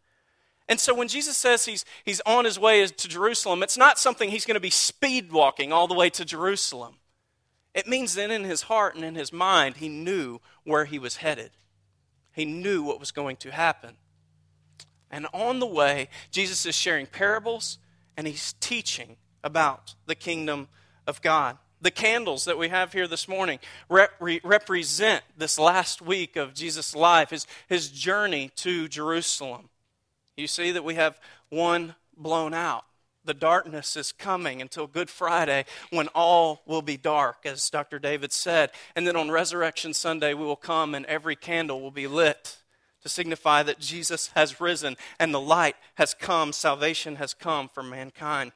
And 0.71 0.79
so 0.79 0.95
when 0.95 1.09
Jesus 1.09 1.35
says 1.35 1.65
he's, 1.65 1.83
he's 2.05 2.21
on 2.25 2.45
his 2.45 2.57
way 2.57 2.87
to 2.87 3.07
Jerusalem, 3.09 3.61
it's 3.61 3.77
not 3.77 3.99
something 3.99 4.29
he's 4.29 4.45
going 4.45 4.55
to 4.55 4.61
be 4.61 4.69
speed 4.69 5.29
walking 5.29 5.73
all 5.73 5.85
the 5.85 5.93
way 5.93 6.09
to 6.11 6.23
Jerusalem. 6.23 6.95
It 7.73 7.87
means 7.87 8.15
that 8.15 8.31
in 8.31 8.45
his 8.45 8.61
heart 8.61 8.95
and 8.95 9.03
in 9.03 9.15
his 9.15 9.33
mind, 9.33 9.77
he 9.77 9.89
knew 9.89 10.39
where 10.63 10.85
he 10.85 10.97
was 10.97 11.17
headed. 11.17 11.51
He 12.31 12.45
knew 12.45 12.83
what 12.83 13.01
was 13.01 13.11
going 13.11 13.35
to 13.37 13.51
happen. 13.51 13.97
And 15.11 15.27
on 15.33 15.59
the 15.59 15.67
way, 15.67 16.07
Jesus 16.31 16.65
is 16.65 16.73
sharing 16.73 17.05
parables 17.05 17.77
and 18.15 18.25
he's 18.25 18.53
teaching 18.61 19.17
about 19.43 19.95
the 20.05 20.15
kingdom 20.15 20.69
of 21.05 21.21
God. 21.21 21.57
The 21.81 21.91
candles 21.91 22.45
that 22.45 22.57
we 22.57 22.69
have 22.69 22.93
here 22.93 23.09
this 23.09 23.27
morning 23.27 23.59
rep- 23.89 24.13
represent 24.21 25.25
this 25.37 25.59
last 25.59 26.01
week 26.01 26.37
of 26.37 26.53
Jesus' 26.53 26.95
life, 26.95 27.31
his, 27.31 27.45
his 27.67 27.89
journey 27.89 28.51
to 28.55 28.87
Jerusalem 28.87 29.67
you 30.41 30.47
see 30.47 30.71
that 30.71 30.83
we 30.83 30.95
have 30.95 31.19
one 31.49 31.95
blown 32.17 32.53
out. 32.53 32.85
the 33.23 33.33
darkness 33.35 33.95
is 33.95 34.11
coming 34.11 34.61
until 34.61 34.87
Good 34.87 35.09
Friday 35.09 35.65
when 35.91 36.07
all 36.09 36.63
will 36.65 36.81
be 36.81 36.97
dark, 36.97 37.45
as 37.45 37.69
Dr. 37.69 37.99
David 37.99 38.33
said. 38.33 38.71
And 38.95 39.05
then 39.05 39.15
on 39.15 39.29
Resurrection 39.29 39.93
Sunday, 39.93 40.33
we 40.33 40.43
will 40.43 40.55
come 40.55 40.95
and 40.95 41.05
every 41.05 41.35
candle 41.35 41.81
will 41.81 41.91
be 41.91 42.07
lit 42.07 42.57
to 43.03 43.09
signify 43.09 43.61
that 43.63 43.79
Jesus 43.79 44.31
has 44.35 44.59
risen 44.59 44.97
and 45.19 45.33
the 45.33 45.39
light 45.39 45.75
has 45.95 46.15
come, 46.15 46.51
salvation 46.51 47.17
has 47.17 47.35
come 47.35 47.69
for 47.69 47.83
mankind. 47.83 48.53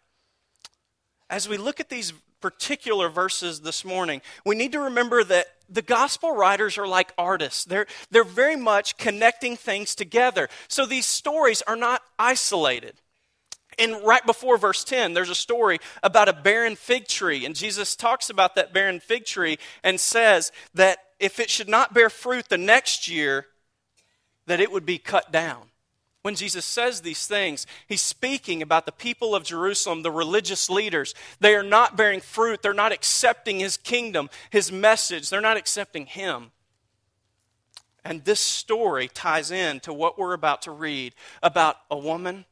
As 1.29 1.47
we 1.47 1.57
look 1.57 1.79
at 1.79 1.89
these 1.89 2.13
particular 2.41 3.09
verses 3.09 3.61
this 3.61 3.85
morning, 3.85 4.21
we 4.45 4.55
need 4.55 4.71
to 4.71 4.79
remember 4.79 5.23
that 5.23 5.47
the 5.69 5.81
gospel 5.81 6.35
writers 6.35 6.77
are 6.77 6.87
like 6.87 7.13
artists. 7.17 7.65
They're, 7.65 7.87
they're 8.11 8.23
very 8.23 8.55
much 8.55 8.97
connecting 8.97 9.55
things 9.55 9.95
together. 9.95 10.49
So 10.67 10.85
these 10.85 11.05
stories 11.05 11.61
are 11.63 11.75
not 11.75 12.01
isolated. 12.19 13.01
And 13.77 13.95
right 14.05 14.25
before 14.25 14.57
verse 14.57 14.83
10, 14.83 15.13
there's 15.13 15.29
a 15.29 15.35
story 15.35 15.79
about 16.01 16.29
a 16.29 16.33
barren 16.33 16.75
fig 16.75 17.07
tree. 17.07 17.45
And 17.45 17.55
Jesus 17.55 17.95
talks 17.95 18.29
about 18.29 18.55
that 18.55 18.73
barren 18.73 18.99
fig 18.99 19.25
tree 19.25 19.57
and 19.83 19.99
says 19.99 20.51
that 20.73 20.99
if 21.19 21.39
it 21.39 21.49
should 21.49 21.69
not 21.69 21.93
bear 21.93 22.09
fruit 22.09 22.49
the 22.49 22.57
next 22.57 23.07
year, 23.07 23.47
that 24.47 24.59
it 24.59 24.71
would 24.71 24.85
be 24.85 24.97
cut 24.97 25.31
down. 25.31 25.63
When 26.25 26.33
Jesus 26.33 26.65
says 26.65 27.01
these 27.01 27.27
things, 27.27 27.67
he's 27.85 28.01
speaking 28.01 28.63
about 28.63 28.87
the 28.87 28.91
people 28.91 29.35
of 29.35 29.43
Jerusalem, 29.43 30.01
the 30.01 30.09
religious 30.09 30.71
leaders. 30.71 31.13
They 31.39 31.53
are 31.53 31.61
not 31.61 31.95
bearing 31.95 32.19
fruit. 32.19 32.63
They're 32.63 32.73
not 32.73 32.91
accepting 32.91 33.59
his 33.59 33.77
kingdom, 33.77 34.31
his 34.49 34.71
message. 34.71 35.29
They're 35.29 35.39
not 35.39 35.55
accepting 35.55 36.07
him. 36.07 36.49
And 38.03 38.25
this 38.25 38.39
story 38.39 39.07
ties 39.07 39.51
in 39.51 39.81
to 39.81 39.93
what 39.93 40.17
we're 40.17 40.33
about 40.33 40.63
to 40.63 40.71
read 40.71 41.13
about 41.43 41.77
a 41.91 41.97
woman 41.99 42.45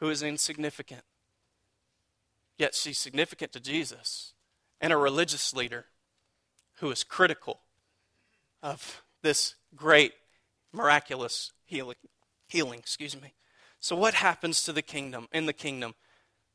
who 0.00 0.10
is 0.10 0.24
insignificant. 0.24 1.02
Yet 2.58 2.74
she's 2.74 2.98
significant 2.98 3.52
to 3.52 3.60
Jesus, 3.60 4.32
and 4.80 4.92
a 4.92 4.96
religious 4.96 5.54
leader 5.54 5.84
who 6.80 6.90
is 6.90 7.04
critical 7.04 7.60
of 8.60 9.04
this 9.22 9.54
great, 9.76 10.14
miraculous 10.72 11.52
healing. 11.64 11.94
Healing, 12.52 12.78
excuse 12.78 13.20
me. 13.20 13.34
So, 13.80 13.96
what 13.96 14.14
happens 14.14 14.62
to 14.64 14.72
the 14.72 14.82
kingdom 14.82 15.28
in 15.32 15.46
the 15.46 15.52
kingdom? 15.52 15.94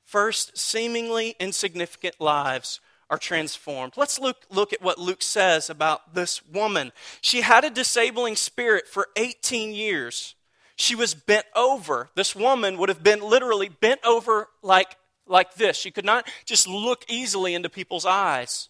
First, 0.05 0.57
seemingly 0.57 1.35
insignificant 1.39 2.21
lives 2.21 2.79
are 3.09 3.17
transformed. 3.17 3.93
Let's 3.97 4.19
look, 4.19 4.45
look 4.49 4.71
at 4.73 4.81
what 4.81 4.97
Luke 4.97 5.21
says 5.21 5.69
about 5.69 6.13
this 6.13 6.45
woman. 6.45 6.93
She 7.19 7.41
had 7.41 7.65
a 7.65 7.69
disabling 7.69 8.35
spirit 8.35 8.87
for 8.87 9.07
18 9.17 9.73
years 9.73 10.35
she 10.77 10.95
was 10.95 11.15
bent 11.15 11.47
over. 11.55 12.09
This 12.15 12.35
woman 12.35 12.77
would 12.77 12.89
have 12.89 13.03
been 13.03 13.19
literally 13.19 13.67
bent 13.67 13.99
over 14.05 14.47
like, 14.61 14.95
like 15.25 15.55
this. 15.55 15.75
She 15.75 15.91
could 15.91 16.05
not 16.05 16.27
just 16.45 16.67
look 16.67 17.03
easily 17.09 17.55
into 17.55 17.67
people's 17.67 18.05
eyes. 18.05 18.69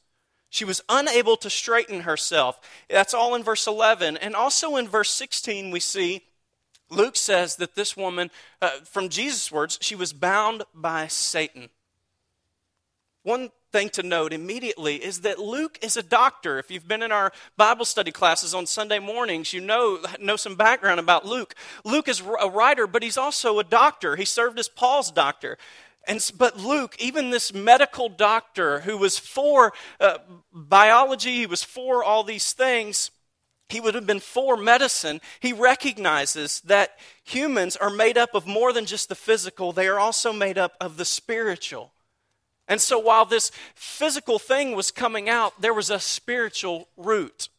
She 0.50 0.64
was 0.64 0.82
unable 0.88 1.36
to 1.38 1.50
straighten 1.50 2.02
herself. 2.02 2.60
That's 2.90 3.14
all 3.14 3.36
in 3.36 3.44
verse 3.44 3.68
11. 3.68 4.16
And 4.18 4.36
also 4.36 4.78
in 4.78 4.88
verse 4.88 5.10
16, 5.12 5.70
we 5.70 5.82
see 5.82 6.24
Luke 6.90 7.16
says 7.16 7.58
that 7.58 7.76
this 7.76 7.98
woman, 7.98 8.32
uh, 8.62 8.70
from 8.86 9.10
Jesus' 9.10 9.52
words, 9.52 9.78
she 9.82 9.96
was 9.96 10.14
bound 10.14 10.64
by 10.74 11.08
Satan. 11.08 11.70
One 13.24 13.52
thing 13.74 13.90
to 13.90 14.04
note 14.04 14.32
immediately 14.32 14.96
is 14.96 15.22
that 15.22 15.38
Luke 15.38 15.78
is 15.82 15.98
a 15.98 16.04
doctor. 16.04 16.60
If 16.60 16.72
you've 16.72 16.88
been 16.88 17.04
in 17.04 17.12
our 17.12 17.34
Bible 17.58 17.84
study 17.84 18.12
classes 18.12 18.54
on 18.54 18.66
Sunday 18.66 19.00
mornings, 19.00 19.52
you 19.52 19.60
know, 19.60 20.00
know 20.20 20.38
some 20.38 20.56
background 20.56 21.00
about 21.00 21.26
Luke. 21.26 21.54
Luke 21.84 22.08
is 22.08 22.22
a 22.22 22.50
writer, 22.50 22.88
but 22.88 23.04
he's 23.04 23.18
also 23.18 23.60
a 23.60 23.66
doctor. 23.66 24.16
He 24.16 24.24
served 24.24 24.58
as 24.60 24.70
Paul's 24.70 25.12
doctor. 25.12 25.58
And, 26.08 26.26
but 26.38 26.58
Luke, 26.58 26.96
even 27.00 27.32
this 27.32 27.54
medical 27.54 28.08
doctor 28.08 28.80
who 28.80 28.98
was 28.98 29.20
for 29.20 29.74
uh, 30.00 30.20
biology, 30.54 31.36
he 31.36 31.46
was 31.46 31.64
for 31.64 32.02
all 32.02 32.24
these 32.24 32.54
things, 32.54 33.12
he 33.70 33.82
would 33.82 33.96
have 33.96 34.08
been 34.08 34.20
for 34.20 34.56
medicine. 34.56 35.20
He 35.40 35.54
recognizes 35.54 36.62
that 36.62 36.98
humans 37.24 37.76
are 37.76 37.90
made 37.90 38.18
up 38.18 38.34
of 38.34 38.48
more 38.48 38.72
than 38.72 38.86
just 38.86 39.10
the 39.10 39.16
physical, 39.16 39.72
they 39.72 39.88
are 39.88 40.00
also 40.00 40.32
made 40.32 40.58
up 40.58 40.74
of 40.80 40.98
the 40.98 41.06
spiritual. 41.06 41.92
And 42.68 42.82
so 42.82 43.00
while 43.00 43.26
this 43.26 43.52
physical 43.76 44.40
thing 44.40 44.76
was 44.76 44.92
coming 44.92 45.30
out, 45.30 45.62
there 45.62 45.74
was 45.74 45.90
a 45.90 46.00
spiritual 46.00 46.90
root. 46.98 47.50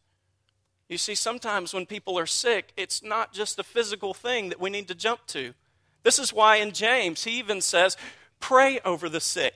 You 0.89 0.99
see, 0.99 1.15
sometimes 1.15 1.75
when 1.75 1.87
people 1.87 2.19
are 2.19 2.27
sick, 2.27 2.73
it's 2.77 3.03
not 3.03 3.33
just 3.33 3.59
a 3.59 3.63
physical 3.63 4.15
thing 4.15 4.49
that 4.49 4.61
we 4.61 4.71
need 4.71 4.89
to 4.89 4.95
jump 4.95 5.27
to. 5.29 5.55
This 6.03 6.19
is 6.19 6.33
why 6.33 6.57
in 6.57 6.73
James, 6.73 7.25
he 7.25 7.39
even 7.39 7.61
says, 7.61 7.97
pray 8.41 8.81
over 8.85 9.09
the 9.09 9.21
sick. 9.21 9.55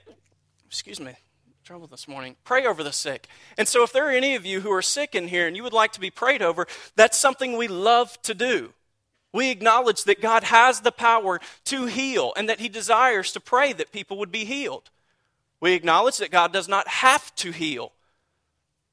Excuse 0.67 1.01
me, 1.01 1.15
trouble 1.65 1.87
this 1.87 2.09
morning. 2.09 2.35
Pray 2.43 2.67
over 2.67 2.83
the 2.83 2.93
sick. 2.93 3.29
And 3.57 3.69
so, 3.69 3.85
if 3.85 3.93
there 3.93 4.09
are 4.09 4.13
any 4.13 4.35
of 4.35 4.45
you 4.45 4.63
who 4.63 4.73
are 4.73 4.83
sick 4.83 5.15
in 5.15 5.29
here 5.29 5.47
and 5.47 5.57
you 5.57 5.63
would 5.63 5.73
like 5.73 5.93
to 5.93 6.01
be 6.01 6.11
prayed 6.11 6.43
over, 6.43 6.67
that's 6.97 7.17
something 7.17 7.57
we 7.57 7.69
love 7.69 8.21
to 8.23 8.35
do. 8.35 8.73
We 9.33 9.51
acknowledge 9.51 10.03
that 10.05 10.21
God 10.21 10.43
has 10.43 10.81
the 10.81 10.91
power 10.91 11.41
to 11.67 11.87
heal 11.87 12.33
and 12.37 12.49
that 12.49 12.59
He 12.59 12.69
desires 12.69 13.31
to 13.33 13.41
pray 13.41 13.73
that 13.75 13.93
people 13.93 14.19
would 14.19 14.33
be 14.33 14.45
healed. 14.45 14.91
We 15.61 15.75
acknowledge 15.75 16.17
that 16.17 16.33
God 16.33 16.53
does 16.53 16.67
not 16.67 16.89
have 16.89 17.33
to 17.37 17.53
heal, 17.53 17.93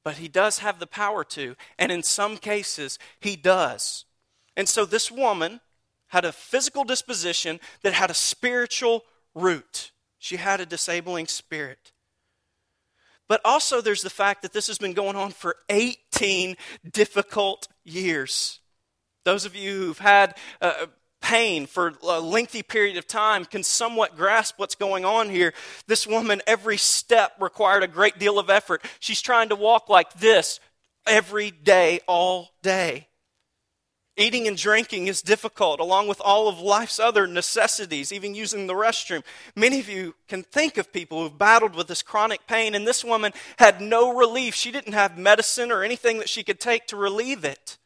but 0.04 0.18
He 0.18 0.28
does 0.28 0.58
have 0.60 0.78
the 0.78 0.86
power 0.86 1.24
to, 1.24 1.56
and 1.76 1.90
in 1.90 2.04
some 2.04 2.36
cases, 2.36 3.00
He 3.18 3.34
does. 3.34 4.04
And 4.56 4.68
so 4.68 4.84
this 4.84 5.10
woman 5.10 5.60
had 6.08 6.24
a 6.24 6.30
physical 6.30 6.84
disposition 6.84 7.58
that 7.82 7.94
had 7.94 8.12
a 8.12 8.14
spiritual 8.14 9.02
root. 9.34 9.90
She 10.20 10.36
had 10.36 10.60
a 10.60 10.66
disabling 10.66 11.26
spirit. 11.26 11.90
But 13.30 13.40
also, 13.44 13.80
there's 13.80 14.02
the 14.02 14.10
fact 14.10 14.42
that 14.42 14.52
this 14.52 14.66
has 14.66 14.76
been 14.76 14.92
going 14.92 15.14
on 15.14 15.30
for 15.30 15.54
18 15.68 16.56
difficult 16.90 17.68
years. 17.84 18.58
Those 19.24 19.44
of 19.44 19.54
you 19.54 19.70
who've 19.70 19.98
had 20.00 20.36
uh, 20.60 20.86
pain 21.22 21.66
for 21.66 21.94
a 22.02 22.18
lengthy 22.18 22.64
period 22.64 22.96
of 22.96 23.06
time 23.06 23.44
can 23.44 23.62
somewhat 23.62 24.16
grasp 24.16 24.58
what's 24.58 24.74
going 24.74 25.04
on 25.04 25.30
here. 25.30 25.54
This 25.86 26.08
woman, 26.08 26.42
every 26.44 26.76
step 26.76 27.34
required 27.38 27.84
a 27.84 27.86
great 27.86 28.18
deal 28.18 28.36
of 28.36 28.50
effort. 28.50 28.84
She's 28.98 29.22
trying 29.22 29.50
to 29.50 29.54
walk 29.54 29.88
like 29.88 30.12
this 30.14 30.58
every 31.06 31.52
day, 31.52 32.00
all 32.08 32.48
day. 32.64 33.06
Eating 34.20 34.46
and 34.46 34.56
drinking 34.58 35.06
is 35.06 35.22
difficult, 35.22 35.80
along 35.80 36.06
with 36.06 36.20
all 36.20 36.46
of 36.46 36.60
life's 36.60 37.00
other 37.00 37.26
necessities, 37.26 38.12
even 38.12 38.34
using 38.34 38.66
the 38.66 38.74
restroom. 38.74 39.22
Many 39.56 39.80
of 39.80 39.88
you 39.88 40.14
can 40.28 40.42
think 40.42 40.76
of 40.76 40.92
people 40.92 41.22
who've 41.22 41.38
battled 41.38 41.74
with 41.74 41.88
this 41.88 42.02
chronic 42.02 42.46
pain, 42.46 42.74
and 42.74 42.86
this 42.86 43.02
woman 43.02 43.32
had 43.56 43.80
no 43.80 44.14
relief. 44.14 44.54
She 44.54 44.70
didn't 44.70 44.92
have 44.92 45.16
medicine 45.16 45.72
or 45.72 45.82
anything 45.82 46.18
that 46.18 46.28
she 46.28 46.42
could 46.42 46.60
take 46.60 46.86
to 46.88 46.98
relieve 46.98 47.46
it. 47.46 47.78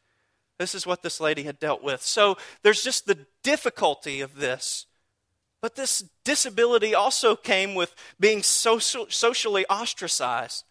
This 0.59 0.75
is 0.75 0.85
what 0.85 1.03
this 1.03 1.21
lady 1.21 1.43
had 1.43 1.57
dealt 1.57 1.81
with. 1.81 2.01
So 2.01 2.35
there's 2.63 2.83
just 2.83 3.05
the 3.05 3.25
difficulty 3.41 4.19
of 4.19 4.35
this. 4.35 4.87
But 5.61 5.75
this 5.75 6.03
disability 6.25 6.93
also 6.93 7.37
came 7.37 7.75
with 7.75 7.95
being 8.19 8.43
social, 8.43 9.05
socially 9.07 9.65
ostracized, 9.67 10.65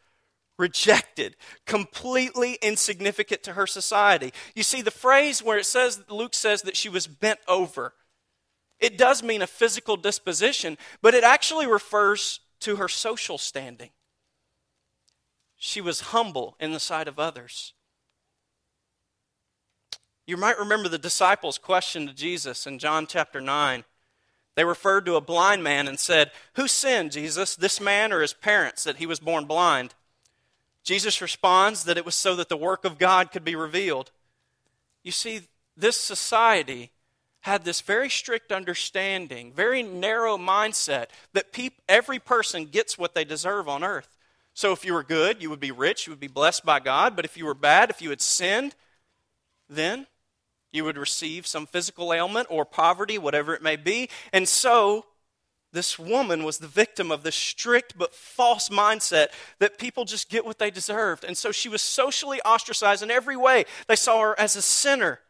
rejected, 0.59 1.37
completely 1.67 2.59
insignificant 2.63 3.43
to 3.43 3.55
her 3.55 3.67
society. 3.67 4.33
You 4.55 4.63
see, 4.63 4.83
the 4.83 4.91
phrase 4.91 5.43
where 5.43 5.59
it 5.59 5.67
says, 5.67 6.03
Luke 6.09 6.35
says 6.35 6.63
that 6.63 6.77
she 6.77 6.89
was 6.89 7.07
bent 7.07 7.41
over, 7.49 7.95
it 8.79 8.99
does 8.99 9.23
mean 9.23 9.43
a 9.43 9.47
physical 9.47 9.97
disposition, 9.97 10.77
but 11.01 11.15
it 11.15 11.25
actually 11.25 11.67
refers 11.67 12.41
to 12.61 12.77
her 12.77 12.89
social 12.89 13.39
standing. 13.39 13.91
She 15.57 15.81
was 15.81 16.01
humble 16.01 16.57
in 16.61 16.73
the 16.73 16.81
sight 16.81 17.09
of 17.09 17.19
others. 17.19 17.73
You 20.27 20.37
might 20.37 20.59
remember 20.59 20.89
the 20.89 20.99
disciples' 20.99 21.59
question 21.59 22.07
to 22.07 22.15
Jesus 22.15 22.67
in 22.67 22.79
John 22.79 23.07
chapter 23.07 23.41
9. 23.41 23.85
They 24.57 24.65
referred 24.65 25.05
to 25.07 25.17
a 25.17 25.21
blind 25.21 25.63
man 25.65 25.89
and 25.89 25.99
said, 25.99 26.31
Who 26.55 26.69
sinned, 26.69 27.13
Jesus, 27.13 27.57
this 27.57 27.81
man 27.81 28.13
or 28.13 28.21
his 28.21 28.33
parents, 28.33 28.85
that 28.85 28.97
he 28.97 29.07
was 29.07 29.21
born 29.21 29.45
blind? 29.47 29.95
Jesus 30.85 31.21
responds 31.21 31.85
that 31.85 31.99
it 31.99 32.05
was 32.05 32.15
so 32.15 32.37
that 32.37 32.49
the 32.49 32.57
work 32.57 32.85
of 32.85 32.99
God 32.99 33.33
could 33.33 33.45
be 33.45 33.57
revealed. 33.57 34.11
You 35.03 35.13
see, 35.13 35.41
this 35.77 35.97
society 35.97 36.91
had 37.41 37.65
this 37.65 37.81
very 37.81 38.09
strict 38.09 38.53
understanding, 38.53 39.53
very 39.53 39.83
narrow 39.83 40.39
mindset 40.39 41.07
that 41.33 41.47
every 41.89 42.19
person 42.19 42.67
gets 42.67 42.97
what 42.97 43.15
they 43.15 43.25
deserve 43.25 43.69
on 43.69 43.83
earth. 43.83 44.17
So 44.55 44.73
if 44.73 44.85
you 44.85 44.95
were 44.95 45.03
good, 45.03 45.43
you 45.43 45.51
would 45.51 45.61
be 45.61 45.73
rich, 45.73 46.07
you 46.07 46.13
would 46.13 46.21
be 46.21 46.29
blessed 46.29 46.65
by 46.65 46.81
God. 46.81 47.17
But 47.17 47.25
if 47.25 47.37
you 47.37 47.45
were 47.45 47.55
bad, 47.55 47.91
if 47.91 48.01
you 48.01 48.11
had 48.11 48.21
sinned, 48.21 48.75
then 49.69 50.07
you 50.73 50.85
would 50.85 50.97
receive 50.97 51.47
some 51.47 51.67
physical 51.67 52.13
ailment 52.13 52.49
or 52.51 52.65
poverty, 52.65 53.19
whatever 53.19 53.55
it 53.55 53.63
may 53.63 53.77
be. 53.77 54.09
And 54.33 54.49
so, 54.49 55.07
this 55.75 55.99
woman 55.99 56.45
was 56.45 56.59
the 56.59 56.67
victim 56.67 57.11
of 57.11 57.23
this 57.23 57.37
strict 57.37 57.99
but 57.99 58.15
false 58.15 58.71
mindset 58.71 59.27
that 59.59 59.79
people 59.79 60.05
just 60.05 60.31
get 60.31 60.47
what 60.47 60.59
they 60.59 60.71
deserved. 60.71 61.25
And 61.25 61.37
so 61.37 61.53
she 61.53 61.69
was 61.69 61.83
socially 61.83 62.41
ostracized 62.43 63.03
in 63.03 63.11
every 63.11 63.37
way. 63.37 63.65
They 63.87 63.97
saw 63.97 64.21
her 64.23 64.41
as 64.41 64.57
a 64.57 64.63
sinner. 64.63 65.21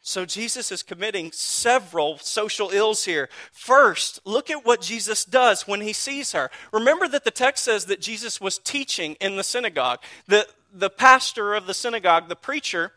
So 0.00 0.24
Jesus 0.24 0.70
is 0.70 0.84
committing 0.84 1.32
several 1.32 2.18
social 2.18 2.70
ills 2.70 3.04
here. 3.04 3.28
First, 3.50 4.20
look 4.24 4.50
at 4.50 4.64
what 4.64 4.80
Jesus 4.80 5.24
does 5.24 5.66
when 5.66 5.80
he 5.80 5.92
sees 5.92 6.30
her. 6.30 6.48
Remember 6.72 7.08
that 7.08 7.24
the 7.24 7.32
text 7.32 7.64
says 7.64 7.86
that 7.86 8.00
Jesus 8.00 8.40
was 8.40 8.58
teaching 8.58 9.16
in 9.20 9.34
the 9.34 9.42
synagogue. 9.42 9.98
The, 10.28 10.46
the 10.72 10.90
pastor 10.90 11.54
of 11.54 11.66
the 11.66 11.74
synagogue, 11.74 12.28
the 12.28 12.36
preacher, 12.36 12.92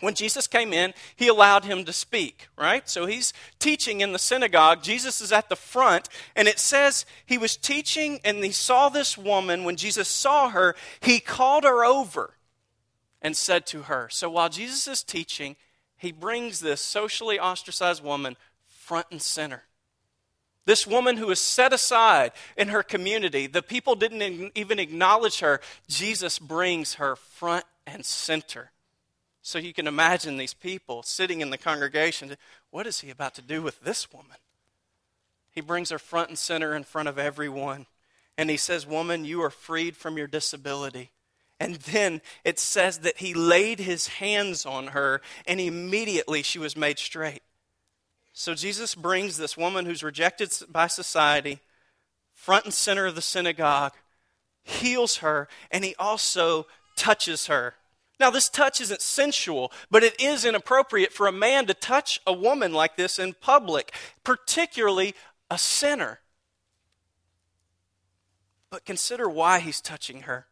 when 0.00 0.14
Jesus 0.14 0.46
came 0.46 0.72
in, 0.72 0.94
he 1.16 1.26
allowed 1.26 1.64
him 1.64 1.84
to 1.84 1.92
speak, 1.92 2.48
right? 2.56 2.88
So 2.88 3.06
he's 3.06 3.32
teaching 3.58 4.00
in 4.00 4.12
the 4.12 4.18
synagogue. 4.18 4.82
Jesus 4.82 5.20
is 5.20 5.32
at 5.32 5.48
the 5.48 5.56
front, 5.56 6.08
and 6.36 6.46
it 6.46 6.60
says 6.60 7.04
he 7.26 7.36
was 7.36 7.56
teaching 7.56 8.20
and 8.24 8.44
he 8.44 8.52
saw 8.52 8.88
this 8.88 9.18
woman. 9.18 9.64
When 9.64 9.76
Jesus 9.76 10.08
saw 10.08 10.50
her, 10.50 10.76
he 11.00 11.18
called 11.18 11.64
her 11.64 11.84
over 11.84 12.34
and 13.20 13.36
said 13.36 13.66
to 13.66 13.82
her. 13.82 14.08
So 14.10 14.30
while 14.30 14.48
Jesus 14.48 14.86
is 14.86 15.02
teaching, 15.02 15.56
he 15.96 16.12
brings 16.12 16.60
this 16.60 16.80
socially 16.80 17.40
ostracized 17.40 18.04
woman 18.04 18.36
front 18.66 19.06
and 19.10 19.20
center. 19.20 19.64
This 20.64 20.86
woman 20.86 21.16
who 21.16 21.30
is 21.30 21.40
set 21.40 21.72
aside 21.72 22.32
in 22.56 22.68
her 22.68 22.84
community, 22.84 23.48
the 23.48 23.62
people 23.62 23.96
didn't 23.96 24.52
even 24.54 24.78
acknowledge 24.78 25.40
her. 25.40 25.60
Jesus 25.88 26.38
brings 26.38 26.94
her 26.94 27.16
front 27.16 27.64
and 27.86 28.04
center. 28.04 28.70
So 29.48 29.58
you 29.58 29.72
can 29.72 29.86
imagine 29.86 30.36
these 30.36 30.52
people 30.52 31.02
sitting 31.02 31.40
in 31.40 31.48
the 31.48 31.56
congregation. 31.56 32.36
What 32.70 32.86
is 32.86 33.00
he 33.00 33.08
about 33.08 33.34
to 33.36 33.40
do 33.40 33.62
with 33.62 33.80
this 33.80 34.12
woman? 34.12 34.36
He 35.50 35.62
brings 35.62 35.88
her 35.88 35.98
front 35.98 36.28
and 36.28 36.38
center 36.38 36.76
in 36.76 36.84
front 36.84 37.08
of 37.08 37.18
everyone. 37.18 37.86
And 38.36 38.50
he 38.50 38.58
says, 38.58 38.86
Woman, 38.86 39.24
you 39.24 39.40
are 39.40 39.48
freed 39.48 39.96
from 39.96 40.18
your 40.18 40.26
disability. 40.26 41.12
And 41.58 41.76
then 41.76 42.20
it 42.44 42.58
says 42.58 42.98
that 42.98 43.16
he 43.20 43.32
laid 43.32 43.80
his 43.80 44.08
hands 44.08 44.66
on 44.66 44.88
her, 44.88 45.22
and 45.46 45.58
immediately 45.58 46.42
she 46.42 46.58
was 46.58 46.76
made 46.76 46.98
straight. 46.98 47.40
So 48.34 48.52
Jesus 48.52 48.94
brings 48.94 49.38
this 49.38 49.56
woman 49.56 49.86
who's 49.86 50.02
rejected 50.02 50.52
by 50.68 50.88
society 50.88 51.60
front 52.34 52.66
and 52.66 52.74
center 52.74 53.06
of 53.06 53.14
the 53.14 53.22
synagogue, 53.22 53.94
heals 54.62 55.16
her, 55.16 55.48
and 55.70 55.86
he 55.86 55.94
also 55.98 56.66
touches 56.96 57.46
her. 57.46 57.76
Now, 58.20 58.30
this 58.30 58.48
touch 58.48 58.80
isn't 58.80 59.00
sensual, 59.00 59.72
but 59.90 60.02
it 60.02 60.20
is 60.20 60.44
inappropriate 60.44 61.12
for 61.12 61.26
a 61.26 61.32
man 61.32 61.66
to 61.66 61.74
touch 61.74 62.20
a 62.26 62.32
woman 62.32 62.72
like 62.72 62.96
this 62.96 63.18
in 63.18 63.34
public, 63.34 63.94
particularly 64.24 65.14
a 65.50 65.58
sinner. 65.58 66.20
But 68.70 68.84
consider 68.84 69.28
why 69.28 69.60
he's 69.60 69.80
touching 69.80 70.22
her 70.22 70.46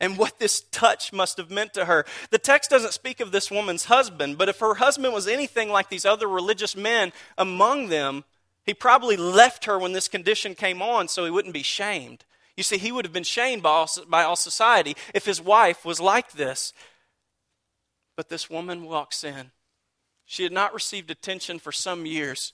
and 0.00 0.16
what 0.16 0.38
this 0.38 0.62
touch 0.72 1.12
must 1.12 1.36
have 1.36 1.50
meant 1.50 1.74
to 1.74 1.84
her. 1.84 2.04
The 2.30 2.38
text 2.38 2.70
doesn't 2.70 2.94
speak 2.94 3.20
of 3.20 3.32
this 3.32 3.50
woman's 3.50 3.84
husband, 3.84 4.38
but 4.38 4.48
if 4.48 4.58
her 4.58 4.74
husband 4.74 5.12
was 5.12 5.28
anything 5.28 5.68
like 5.68 5.90
these 5.90 6.06
other 6.06 6.26
religious 6.26 6.74
men 6.74 7.12
among 7.36 7.88
them, 7.88 8.24
he 8.64 8.74
probably 8.74 9.16
left 9.16 9.66
her 9.66 9.78
when 9.78 9.92
this 9.92 10.08
condition 10.08 10.54
came 10.54 10.82
on 10.82 11.08
so 11.08 11.24
he 11.24 11.30
wouldn't 11.30 11.54
be 11.54 11.62
shamed. 11.62 12.24
You 12.60 12.64
see, 12.64 12.76
he 12.76 12.92
would 12.92 13.06
have 13.06 13.12
been 13.14 13.24
shamed 13.24 13.62
by 13.62 13.70
all, 13.70 13.88
by 14.06 14.22
all 14.22 14.36
society 14.36 14.94
if 15.14 15.24
his 15.24 15.40
wife 15.40 15.82
was 15.82 15.98
like 15.98 16.32
this. 16.32 16.74
But 18.16 18.28
this 18.28 18.50
woman 18.50 18.84
walks 18.84 19.24
in. 19.24 19.52
She 20.26 20.42
had 20.42 20.52
not 20.52 20.74
received 20.74 21.10
attention 21.10 21.58
for 21.58 21.72
some 21.72 22.04
years. 22.04 22.52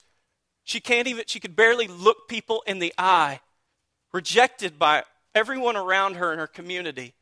She 0.63 0.79
can't 0.79 1.09
even, 1.09 1.25
she 1.27 1.41
could 1.41 1.57
barely 1.57 1.89
look 1.89 2.29
people 2.29 2.63
in 2.65 2.79
the 2.79 2.93
eye, 2.97 3.41
rejected 4.13 4.79
by 4.79 5.03
everyone 5.35 5.75
around 5.75 6.13
her 6.13 6.31
in 6.31 6.39
her 6.39 6.47
community. 6.47 7.13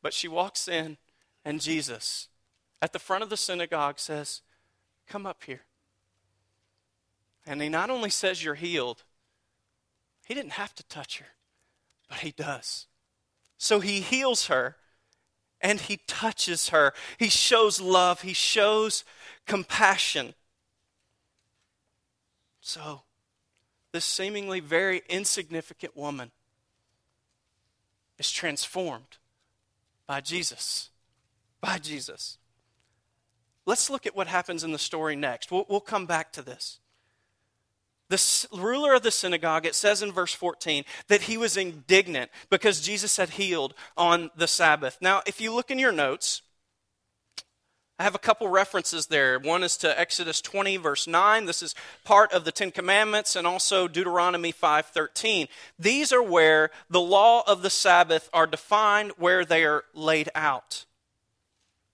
But 0.00 0.14
she 0.14 0.26
walks 0.26 0.66
in, 0.66 0.96
and 1.44 1.60
Jesus, 1.60 2.28
at 2.80 2.94
the 2.94 2.98
front 2.98 3.22
of 3.22 3.28
the 3.28 3.36
synagogue, 3.36 3.98
says, 3.98 4.40
Come 5.06 5.26
up 5.26 5.44
here. 5.44 5.64
And 7.44 7.60
he 7.60 7.68
not 7.68 7.90
only 7.90 8.08
says 8.08 8.42
you're 8.42 8.54
healed, 8.54 9.02
he 10.24 10.32
didn't 10.32 10.52
have 10.52 10.74
to 10.76 10.82
touch 10.84 11.18
her, 11.18 11.26
but 12.10 12.18
he 12.18 12.32
does. 12.32 12.88
So 13.56 13.80
he 13.80 14.00
heals 14.00 14.48
her 14.48 14.76
and 15.62 15.80
he 15.80 16.00
touches 16.06 16.70
her. 16.70 16.92
He 17.18 17.28
shows 17.28 17.80
love, 17.80 18.22
he 18.22 18.34
shows 18.34 19.04
compassion. 19.46 20.34
So, 22.60 23.02
this 23.92 24.04
seemingly 24.04 24.60
very 24.60 25.02
insignificant 25.08 25.96
woman 25.96 26.30
is 28.18 28.30
transformed 28.30 29.18
by 30.06 30.20
Jesus. 30.20 30.90
By 31.60 31.78
Jesus. 31.78 32.38
Let's 33.66 33.88
look 33.88 34.06
at 34.06 34.16
what 34.16 34.26
happens 34.26 34.64
in 34.64 34.72
the 34.72 34.78
story 34.78 35.16
next. 35.16 35.50
We'll, 35.50 35.66
we'll 35.68 35.80
come 35.80 36.06
back 36.06 36.32
to 36.32 36.42
this. 36.42 36.79
The 38.10 38.48
ruler 38.52 38.94
of 38.94 39.02
the 39.02 39.12
synagogue, 39.12 39.64
it 39.64 39.76
says 39.76 40.02
in 40.02 40.10
verse 40.10 40.34
14 40.34 40.84
that 41.06 41.22
he 41.22 41.36
was 41.36 41.56
indignant 41.56 42.30
because 42.50 42.80
Jesus 42.80 43.16
had 43.16 43.30
healed 43.30 43.72
on 43.96 44.30
the 44.36 44.48
Sabbath. 44.48 44.98
Now, 45.00 45.22
if 45.26 45.40
you 45.40 45.54
look 45.54 45.70
in 45.70 45.78
your 45.78 45.92
notes, 45.92 46.42
I 48.00 48.02
have 48.02 48.16
a 48.16 48.18
couple 48.18 48.48
references 48.48 49.06
there. 49.06 49.38
One 49.38 49.62
is 49.62 49.76
to 49.76 49.98
Exodus 49.98 50.40
20 50.40 50.76
verse 50.78 51.06
9. 51.06 51.46
This 51.46 51.62
is 51.62 51.76
part 52.02 52.32
of 52.32 52.44
the 52.44 52.50
10 52.50 52.72
commandments 52.72 53.36
and 53.36 53.46
also 53.46 53.86
Deuteronomy 53.86 54.50
5:13. 54.50 55.46
These 55.78 56.12
are 56.12 56.22
where 56.22 56.72
the 56.88 57.00
law 57.00 57.44
of 57.46 57.62
the 57.62 57.70
Sabbath 57.70 58.28
are 58.32 58.46
defined 58.48 59.12
where 59.18 59.44
they 59.44 59.64
are 59.64 59.84
laid 59.94 60.30
out. 60.34 60.84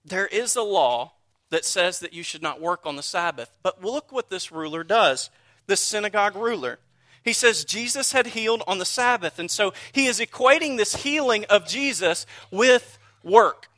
There 0.03 0.29
is 0.29 0.57
a 0.57 0.63
law 0.63 1.13
that 1.51 1.67
says 1.67 1.99
that 1.99 2.15
you 2.15 2.23
should 2.23 2.43
not 2.43 2.61
work 2.61 2.87
on 2.87 2.97
the 2.97 3.03
Sabbath. 3.03 3.51
But 3.63 3.85
look 3.85 4.13
what 4.13 4.31
this 4.31 4.51
ruler 4.51 4.83
does. 4.83 5.29
The 5.67 5.77
synagogue 5.77 6.37
ruler. 6.37 6.79
He 7.23 7.33
says 7.33 7.65
Jesus 7.65 8.13
had 8.13 8.29
healed 8.29 8.63
on 8.67 8.79
the 8.79 8.85
Sabbath 8.85 9.39
and 9.39 9.51
so 9.51 9.73
he 9.93 10.07
is 10.07 10.21
equating 10.21 10.77
this 10.77 10.97
healing 10.97 11.45
of 11.47 11.67
Jesus 11.67 12.25
with 12.51 12.99
work. 13.23 13.69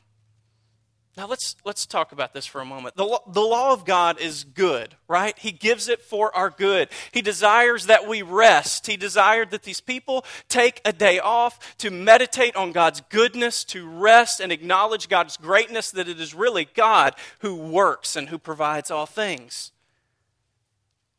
Now 1.19 1.27
let's 1.27 1.57
let's 1.65 1.85
talk 1.85 2.13
about 2.13 2.33
this 2.33 2.45
for 2.45 2.61
a 2.61 2.65
moment. 2.65 2.95
The 2.95 3.19
the 3.27 3.41
law 3.41 3.73
of 3.73 3.83
God 3.83 4.21
is 4.21 4.45
good, 4.45 4.95
right? 5.09 5.37
He 5.37 5.51
gives 5.51 5.89
it 5.89 6.01
for 6.01 6.33
our 6.33 6.49
good. 6.49 6.87
He 7.11 7.21
desires 7.21 7.87
that 7.87 8.07
we 8.07 8.21
rest. 8.21 8.87
He 8.87 8.95
desired 8.95 9.51
that 9.51 9.63
these 9.63 9.81
people 9.81 10.23
take 10.47 10.79
a 10.85 10.93
day 10.93 11.19
off 11.19 11.75
to 11.79 11.91
meditate 11.91 12.55
on 12.55 12.71
God's 12.71 13.01
goodness, 13.01 13.65
to 13.65 13.85
rest 13.85 14.39
and 14.39 14.49
acknowledge 14.49 15.09
God's 15.09 15.35
greatness 15.35 15.91
that 15.91 16.07
it 16.07 16.21
is 16.21 16.33
really 16.33 16.69
God 16.73 17.15
who 17.39 17.53
works 17.53 18.15
and 18.15 18.29
who 18.29 18.37
provides 18.37 18.89
all 18.89 19.05
things. 19.05 19.73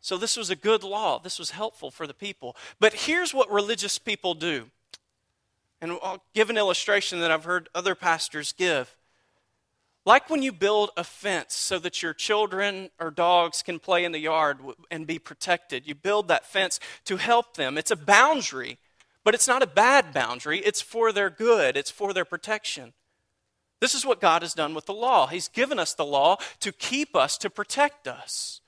So 0.01 0.17
this 0.17 0.37
was 0.37 0.51
a 0.51 0.57
good 0.57 0.83
law. 0.83 1.19
This 1.19 1.39
was 1.39 1.51
helpful 1.51 1.91
for 1.91 2.07
the 2.07 2.15
people. 2.15 2.57
But 2.79 2.95
here's 2.95 3.35
what 3.35 3.51
religious 3.51 3.99
people 3.99 4.35
do. 4.35 4.71
And 5.81 5.93
I'll 6.03 6.23
give 6.35 6.51
an 6.51 6.59
illustration 6.59 7.21
that 7.21 7.31
I've 7.31 7.45
heard 7.45 7.69
other 7.75 7.95
pastors 7.95 8.53
give. 8.53 8.97
Like 10.07 10.31
when 10.31 10.43
you 10.43 10.53
build 10.53 10.91
a 10.97 11.05
fence 11.05 11.55
so 11.55 11.79
that 11.79 12.03
your 12.03 12.15
children 12.15 12.91
or 12.99 13.11
dogs 13.11 13.63
can 13.63 13.79
play 13.79 14.05
in 14.05 14.13
the 14.13 14.19
yard 14.19 14.59
and 14.91 15.07
be 15.07 15.19
protected, 15.19 15.87
you 15.87 15.95
build 15.95 16.29
that 16.29 16.47
fence 16.47 16.81
to 17.05 17.19
help 17.19 17.57
them. 17.57 17.77
It's 17.77 17.91
a 17.91 17.97
boundary, 17.97 18.79
but 19.25 19.35
it's 19.35 19.49
not 19.49 19.63
a 19.63 19.67
bad 19.67 20.15
boundary. 20.15 20.61
It's 20.61 20.81
for 20.81 21.13
their 21.13 21.29
good, 21.29 21.77
it's 21.77 21.91
for 21.91 22.15
their 22.15 22.25
protection. 22.25 22.95
This 23.81 23.95
is 23.95 24.05
what 24.05 24.21
God 24.21 24.43
has 24.43 24.55
done 24.55 24.75
with 24.75 24.87
the 24.87 24.95
law. 24.95 25.27
He's 25.27 25.49
given 25.49 25.79
us 25.79 25.95
the 25.95 26.05
law 26.05 26.37
to 26.61 26.73
keep 26.73 27.15
us, 27.15 27.37
to 27.39 27.51
protect 27.51 28.09
us. 28.09 28.61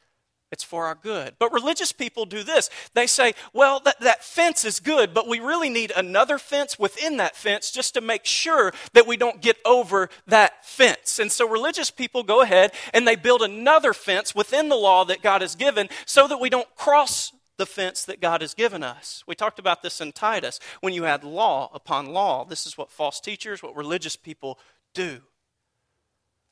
It's 0.52 0.62
for 0.62 0.84
our 0.84 0.94
good. 0.94 1.34
But 1.38 1.52
religious 1.52 1.92
people 1.92 2.26
do 2.26 2.42
this. 2.42 2.68
They 2.92 3.06
say, 3.06 3.32
well, 3.54 3.80
that, 3.80 3.98
that 4.00 4.22
fence 4.22 4.66
is 4.66 4.80
good, 4.80 5.14
but 5.14 5.26
we 5.26 5.40
really 5.40 5.70
need 5.70 5.92
another 5.96 6.36
fence 6.36 6.78
within 6.78 7.16
that 7.16 7.34
fence 7.34 7.70
just 7.70 7.94
to 7.94 8.02
make 8.02 8.26
sure 8.26 8.74
that 8.92 9.06
we 9.06 9.16
don't 9.16 9.40
get 9.40 9.56
over 9.64 10.10
that 10.26 10.64
fence. 10.66 11.18
And 11.18 11.32
so 11.32 11.48
religious 11.48 11.90
people 11.90 12.22
go 12.22 12.42
ahead 12.42 12.72
and 12.92 13.08
they 13.08 13.16
build 13.16 13.40
another 13.40 13.94
fence 13.94 14.34
within 14.34 14.68
the 14.68 14.76
law 14.76 15.06
that 15.06 15.22
God 15.22 15.40
has 15.40 15.54
given 15.54 15.88
so 16.04 16.28
that 16.28 16.38
we 16.38 16.50
don't 16.50 16.68
cross 16.76 17.32
the 17.56 17.64
fence 17.64 18.04
that 18.04 18.20
God 18.20 18.42
has 18.42 18.52
given 18.52 18.82
us. 18.82 19.24
We 19.26 19.34
talked 19.34 19.58
about 19.58 19.82
this 19.82 20.02
in 20.02 20.12
Titus. 20.12 20.60
When 20.82 20.92
you 20.92 21.06
add 21.06 21.24
law 21.24 21.70
upon 21.72 22.06
law, 22.12 22.44
this 22.44 22.66
is 22.66 22.76
what 22.76 22.90
false 22.90 23.20
teachers, 23.20 23.62
what 23.62 23.76
religious 23.76 24.16
people 24.16 24.58
do. 24.92 25.20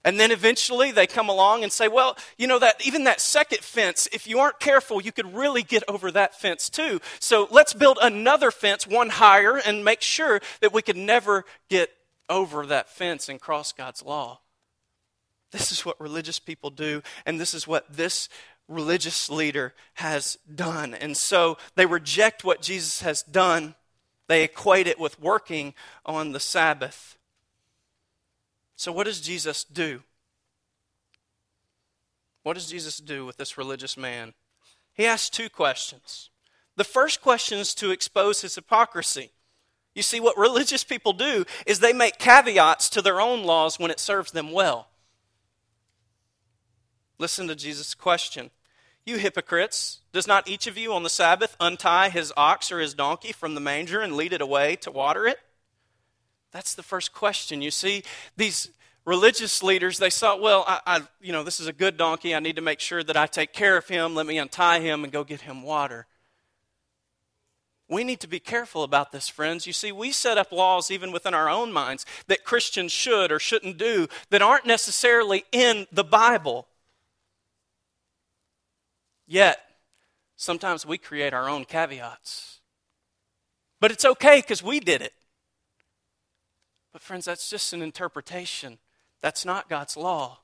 And 0.04 0.18
then 0.18 0.30
eventually 0.30 0.92
they 0.92 1.06
come 1.06 1.28
along 1.28 1.62
and 1.62 1.70
say, 1.70 1.86
well, 1.86 2.16
you 2.38 2.46
know, 2.46 2.58
that 2.58 2.84
even 2.86 3.04
that 3.04 3.20
second 3.20 3.60
fence, 3.60 4.08
if 4.12 4.26
you 4.26 4.38
aren't 4.38 4.58
careful, 4.58 5.02
you 5.02 5.12
could 5.12 5.34
really 5.34 5.62
get 5.62 5.82
over 5.88 6.10
that 6.10 6.40
fence 6.40 6.70
too. 6.70 7.00
So 7.18 7.46
let's 7.50 7.74
build 7.74 7.98
another 8.00 8.50
fence, 8.50 8.86
one 8.86 9.10
higher, 9.10 9.56
and 9.56 9.84
make 9.84 10.00
sure 10.00 10.40
that 10.60 10.72
we 10.72 10.80
could 10.80 10.96
never 10.96 11.44
get 11.68 11.90
over 12.30 12.64
that 12.66 12.88
fence 12.88 13.28
and 13.28 13.40
cross 13.40 13.72
God's 13.72 14.02
law. 14.02 14.40
This 15.50 15.72
is 15.72 15.84
what 15.84 16.00
religious 16.00 16.38
people 16.38 16.70
do, 16.70 17.02
and 17.26 17.40
this 17.40 17.54
is 17.54 17.66
what 17.66 17.92
this 17.92 18.28
religious 18.68 19.28
leader 19.28 19.74
has 19.94 20.38
done. 20.54 20.94
And 20.94 21.16
so 21.16 21.58
they 21.74 21.86
reject 21.86 22.44
what 22.44 22.62
Jesus 22.62 23.02
has 23.02 23.22
done, 23.22 23.74
they 24.28 24.44
equate 24.44 24.86
it 24.86 25.00
with 25.00 25.20
working 25.20 25.74
on 26.06 26.30
the 26.30 26.40
Sabbath. 26.40 27.18
So, 28.80 28.92
what 28.92 29.04
does 29.04 29.20
Jesus 29.20 29.62
do? 29.62 30.04
What 32.44 32.54
does 32.54 32.70
Jesus 32.70 32.96
do 32.96 33.26
with 33.26 33.36
this 33.36 33.58
religious 33.58 33.94
man? 33.94 34.32
He 34.94 35.04
asks 35.04 35.28
two 35.28 35.50
questions. 35.50 36.30
The 36.76 36.84
first 36.84 37.20
question 37.20 37.58
is 37.58 37.74
to 37.74 37.90
expose 37.90 38.40
his 38.40 38.54
hypocrisy. 38.54 39.32
You 39.94 40.00
see, 40.00 40.18
what 40.18 40.38
religious 40.38 40.82
people 40.82 41.12
do 41.12 41.44
is 41.66 41.80
they 41.80 41.92
make 41.92 42.16
caveats 42.16 42.88
to 42.88 43.02
their 43.02 43.20
own 43.20 43.44
laws 43.44 43.78
when 43.78 43.90
it 43.90 44.00
serves 44.00 44.32
them 44.32 44.50
well. 44.50 44.88
Listen 47.18 47.48
to 47.48 47.54
Jesus' 47.54 47.92
question 47.92 48.48
You 49.04 49.18
hypocrites, 49.18 50.00
does 50.10 50.26
not 50.26 50.48
each 50.48 50.66
of 50.66 50.78
you 50.78 50.94
on 50.94 51.02
the 51.02 51.10
Sabbath 51.10 51.54
untie 51.60 52.08
his 52.08 52.32
ox 52.34 52.72
or 52.72 52.80
his 52.80 52.94
donkey 52.94 53.32
from 53.32 53.54
the 53.54 53.60
manger 53.60 54.00
and 54.00 54.16
lead 54.16 54.32
it 54.32 54.40
away 54.40 54.74
to 54.76 54.90
water 54.90 55.26
it? 55.26 55.38
That's 56.52 56.74
the 56.74 56.82
first 56.82 57.12
question. 57.12 57.62
You 57.62 57.70
see, 57.70 58.02
these 58.36 58.70
religious 59.04 59.62
leaders, 59.62 59.98
they 59.98 60.10
thought, 60.10 60.40
well, 60.40 60.64
I, 60.66 60.80
I, 60.86 61.00
you 61.20 61.32
know, 61.32 61.42
this 61.42 61.60
is 61.60 61.66
a 61.66 61.72
good 61.72 61.96
donkey. 61.96 62.34
I 62.34 62.40
need 62.40 62.56
to 62.56 62.62
make 62.62 62.80
sure 62.80 63.02
that 63.02 63.16
I 63.16 63.26
take 63.26 63.52
care 63.52 63.76
of 63.76 63.88
him. 63.88 64.14
Let 64.14 64.26
me 64.26 64.38
untie 64.38 64.80
him 64.80 65.04
and 65.04 65.12
go 65.12 65.24
get 65.24 65.42
him 65.42 65.62
water. 65.62 66.06
We 67.88 68.04
need 68.04 68.20
to 68.20 68.28
be 68.28 68.38
careful 68.38 68.84
about 68.84 69.10
this, 69.10 69.28
friends. 69.28 69.66
You 69.66 69.72
see, 69.72 69.90
we 69.90 70.12
set 70.12 70.38
up 70.38 70.52
laws 70.52 70.92
even 70.92 71.10
within 71.10 71.34
our 71.34 71.50
own 71.50 71.72
minds 71.72 72.06
that 72.28 72.44
Christians 72.44 72.92
should 72.92 73.32
or 73.32 73.40
shouldn't 73.40 73.78
do 73.78 74.06
that 74.30 74.42
aren't 74.42 74.64
necessarily 74.64 75.44
in 75.50 75.88
the 75.90 76.04
Bible. 76.04 76.68
Yet, 79.26 79.60
sometimes 80.36 80.86
we 80.86 80.98
create 80.98 81.34
our 81.34 81.48
own 81.48 81.64
caveats. 81.64 82.60
But 83.80 83.90
it's 83.90 84.04
okay 84.04 84.40
because 84.40 84.62
we 84.62 84.78
did 84.78 85.02
it. 85.02 85.12
But, 86.92 87.02
friends, 87.02 87.24
that's 87.24 87.48
just 87.48 87.72
an 87.72 87.82
interpretation. 87.82 88.78
That's 89.20 89.44
not 89.44 89.68
God's 89.68 89.96
law. 89.96 90.40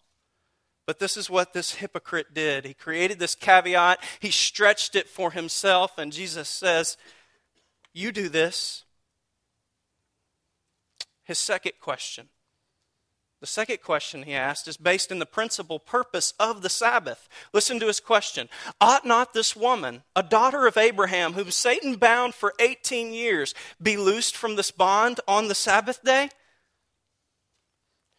But 0.86 1.00
this 1.00 1.16
is 1.16 1.28
what 1.28 1.52
this 1.52 1.76
hypocrite 1.76 2.32
did. 2.32 2.64
He 2.64 2.74
created 2.74 3.18
this 3.18 3.34
caveat, 3.34 4.02
he 4.20 4.30
stretched 4.30 4.94
it 4.94 5.08
for 5.08 5.32
himself, 5.32 5.98
and 5.98 6.12
Jesus 6.12 6.48
says, 6.48 6.96
you 7.92 8.12
do 8.12 8.28
this. 8.28 8.84
His 11.24 11.38
second 11.38 11.72
question. 11.80 12.28
The 13.46 13.52
second 13.52 13.80
question 13.80 14.24
he 14.24 14.34
asked 14.34 14.66
is 14.66 14.76
based 14.76 15.12
in 15.12 15.20
the 15.20 15.24
principal 15.24 15.78
purpose 15.78 16.34
of 16.40 16.62
the 16.62 16.68
Sabbath. 16.68 17.28
Listen 17.52 17.78
to 17.78 17.86
his 17.86 18.00
question 18.00 18.48
Ought 18.80 19.06
not 19.06 19.34
this 19.34 19.54
woman, 19.54 20.02
a 20.16 20.24
daughter 20.24 20.66
of 20.66 20.76
Abraham, 20.76 21.34
whom 21.34 21.52
Satan 21.52 21.94
bound 21.94 22.34
for 22.34 22.54
18 22.58 23.12
years, 23.12 23.54
be 23.80 23.96
loosed 23.96 24.36
from 24.36 24.56
this 24.56 24.72
bond 24.72 25.20
on 25.28 25.46
the 25.46 25.54
Sabbath 25.54 26.02
day? 26.02 26.30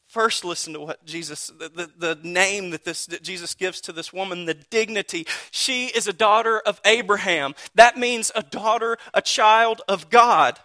First, 0.08 0.46
listen 0.46 0.72
to 0.72 0.80
what 0.80 1.04
Jesus, 1.04 1.48
the, 1.48 1.68
the, 1.68 2.16
the, 2.16 2.20
name 2.24 2.70
that, 2.70 2.86
this, 2.86 3.06
that 3.08 3.22
Jesus 3.22 3.54
gives 3.54 3.82
to 3.82 3.92
this 3.92 4.14
woman, 4.14 4.46
the 4.46 4.54
dignity. 4.54 5.28
She 5.52 5.88
is 5.88 6.08
a 6.08 6.14
daughter 6.14 6.60
of 6.60 6.80
Abraham. 6.86 7.54
That 7.76 7.98
means 7.98 8.32
a 8.34 8.44
daughter, 8.44 8.98
a 9.14 9.22
child 9.22 9.82
of 9.90 10.10
God. 10.10 10.58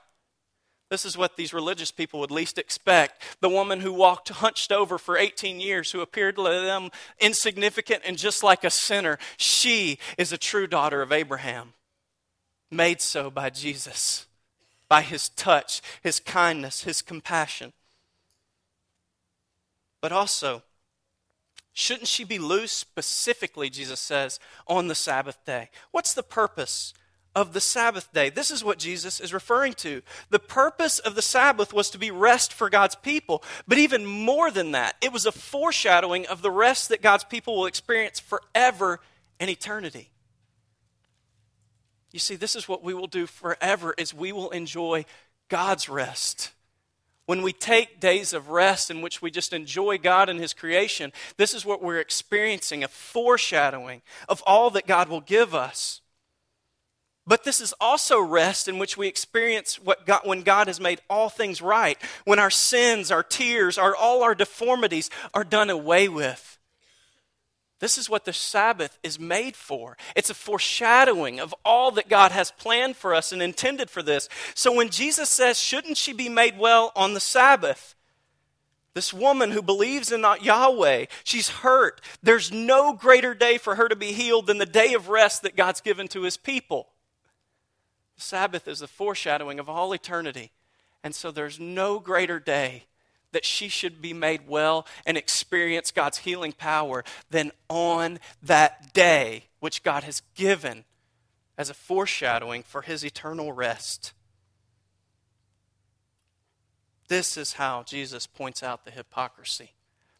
This 0.92 1.06
is 1.06 1.16
what 1.16 1.38
these 1.38 1.54
religious 1.54 1.90
people 1.90 2.20
would 2.20 2.30
least 2.30 2.58
expect. 2.58 3.22
The 3.40 3.48
woman 3.48 3.80
who 3.80 3.94
walked 3.94 4.28
hunched 4.28 4.70
over 4.70 4.98
for 4.98 5.16
18 5.16 5.58
years, 5.58 5.90
who 5.90 6.02
appeared 6.02 6.36
to 6.36 6.42
them 6.42 6.90
insignificant 7.18 8.02
and 8.04 8.18
just 8.18 8.42
like 8.42 8.62
a 8.62 8.68
sinner, 8.68 9.18
she 9.38 9.98
is 10.18 10.34
a 10.34 10.36
true 10.36 10.66
daughter 10.66 11.00
of 11.00 11.10
Abraham, 11.10 11.72
made 12.70 13.00
so 13.00 13.30
by 13.30 13.48
Jesus, 13.48 14.26
by 14.86 15.00
his 15.00 15.30
touch, 15.30 15.80
his 16.02 16.20
kindness, 16.20 16.82
his 16.82 17.00
compassion. 17.00 17.72
But 20.02 20.12
also, 20.12 20.62
shouldn't 21.72 22.06
she 22.06 22.22
be 22.22 22.38
loose 22.38 22.70
specifically, 22.72 23.70
Jesus 23.70 23.98
says, 23.98 24.38
on 24.66 24.88
the 24.88 24.94
Sabbath 24.94 25.42
day? 25.46 25.70
What's 25.90 26.12
the 26.12 26.22
purpose 26.22 26.92
of 27.34 27.52
the 27.52 27.60
Sabbath 27.60 28.12
day? 28.12 28.30
This 28.30 28.50
is 28.50 28.64
what 28.64 28.78
Jesus 28.78 29.20
is 29.20 29.32
referring 29.32 29.74
to. 29.74 30.02
The 30.30 30.38
purpose 30.38 30.98
of 30.98 31.14
the 31.14 31.22
Sabbath 31.22 31.72
was 31.72 31.90
to 31.90 31.98
be 31.98 32.10
rest 32.10 32.52
for 32.52 32.70
God's 32.70 32.94
people. 32.94 33.42
But 33.66 33.78
even 33.78 34.06
more 34.06 34.50
than 34.50 34.72
that, 34.72 34.96
it 35.00 35.12
was 35.12 35.26
a 35.26 35.32
foreshadowing 35.32 36.26
of 36.26 36.42
the 36.42 36.50
rest 36.50 36.88
that 36.88 37.02
God's 37.02 37.24
people 37.24 37.56
will 37.56 37.66
experience 37.66 38.20
forever 38.20 39.00
and 39.40 39.50
eternity. 39.50 40.10
You 42.12 42.18
see, 42.18 42.36
this 42.36 42.56
is 42.56 42.68
what 42.68 42.84
we 42.84 42.94
will 42.94 43.06
do 43.06 43.26
forever 43.26 43.94
is 43.96 44.12
we 44.12 44.32
will 44.32 44.50
enjoy 44.50 45.06
God's 45.48 45.88
rest 45.88 46.52
when 47.26 47.42
we 47.42 47.52
take 47.52 48.00
days 48.00 48.32
of 48.32 48.48
rest 48.48 48.90
in 48.90 49.00
which 49.00 49.22
we 49.22 49.30
just 49.30 49.52
enjoy 49.52 49.96
God 49.98 50.28
and 50.28 50.40
His 50.40 50.52
creation, 50.52 51.12
this 51.36 51.54
is 51.54 51.64
what 51.64 51.82
we're 51.82 52.00
experiencing 52.00 52.82
a 52.82 52.88
foreshadowing 52.88 54.02
of 54.28 54.42
all 54.46 54.70
that 54.70 54.86
God 54.86 55.08
will 55.08 55.20
give 55.20 55.54
us. 55.54 56.00
But 57.26 57.44
this 57.44 57.60
is 57.60 57.72
also 57.80 58.20
rest 58.20 58.66
in 58.66 58.78
which 58.78 58.96
we 58.96 59.06
experience 59.06 59.76
what 59.76 60.06
God, 60.06 60.22
when 60.24 60.42
God 60.42 60.66
has 60.66 60.80
made 60.80 61.00
all 61.08 61.28
things 61.28 61.62
right, 61.62 61.96
when 62.24 62.40
our 62.40 62.50
sins, 62.50 63.12
our 63.12 63.22
tears, 63.22 63.78
our, 63.78 63.94
all 63.94 64.22
our 64.22 64.34
deformities 64.34 65.08
are 65.32 65.44
done 65.44 65.70
away 65.70 66.08
with. 66.08 66.58
This 67.78 67.98
is 67.98 68.08
what 68.08 68.24
the 68.24 68.32
Sabbath 68.32 68.96
is 69.02 69.18
made 69.18 69.56
for. 69.56 69.96
It's 70.14 70.30
a 70.30 70.34
foreshadowing 70.34 71.40
of 71.40 71.52
all 71.64 71.90
that 71.92 72.08
God 72.08 72.30
has 72.30 72.52
planned 72.52 72.96
for 72.96 73.12
us 73.12 73.32
and 73.32 73.42
intended 73.42 73.90
for 73.90 74.04
this. 74.04 74.28
So 74.54 74.72
when 74.72 74.88
Jesus 74.88 75.28
says, 75.28 75.58
Shouldn't 75.58 75.96
she 75.96 76.12
be 76.12 76.28
made 76.28 76.58
well 76.58 76.92
on 76.94 77.14
the 77.14 77.18
Sabbath? 77.18 77.96
This 78.94 79.12
woman 79.12 79.50
who 79.50 79.62
believes 79.62 80.12
in 80.12 80.20
not 80.20 80.44
Yahweh, 80.44 81.06
she's 81.24 81.48
hurt. 81.48 82.00
There's 82.22 82.52
no 82.52 82.92
greater 82.92 83.34
day 83.34 83.58
for 83.58 83.74
her 83.74 83.88
to 83.88 83.96
be 83.96 84.12
healed 84.12 84.46
than 84.46 84.58
the 84.58 84.66
day 84.66 84.94
of 84.94 85.08
rest 85.08 85.42
that 85.42 85.56
God's 85.56 85.80
given 85.80 86.06
to 86.08 86.22
his 86.22 86.36
people. 86.36 86.91
The 88.16 88.22
Sabbath 88.22 88.68
is 88.68 88.82
a 88.82 88.86
foreshadowing 88.86 89.58
of 89.58 89.68
all 89.68 89.92
eternity. 89.92 90.52
And 91.04 91.14
so 91.14 91.30
there's 91.30 91.58
no 91.58 91.98
greater 91.98 92.38
day 92.38 92.84
that 93.32 93.44
she 93.44 93.68
should 93.68 94.00
be 94.00 94.12
made 94.12 94.46
well 94.46 94.86
and 95.06 95.16
experience 95.16 95.90
God's 95.90 96.18
healing 96.18 96.52
power, 96.52 97.02
than 97.30 97.50
on 97.68 98.20
that 98.42 98.92
day, 98.92 99.44
which 99.58 99.82
God 99.82 100.04
has 100.04 100.22
given 100.34 100.84
as 101.58 101.70
a 101.70 101.74
foreshadowing 101.74 102.62
for 102.62 102.82
his 102.82 103.04
eternal 103.04 103.52
rest. 103.52 104.12
This 107.08 107.36
is 107.36 107.54
how 107.54 107.82
Jesus 107.82 108.26
points 108.26 108.62
out 108.62 108.84
the 108.84 108.90
hypocrisy. 108.90 109.72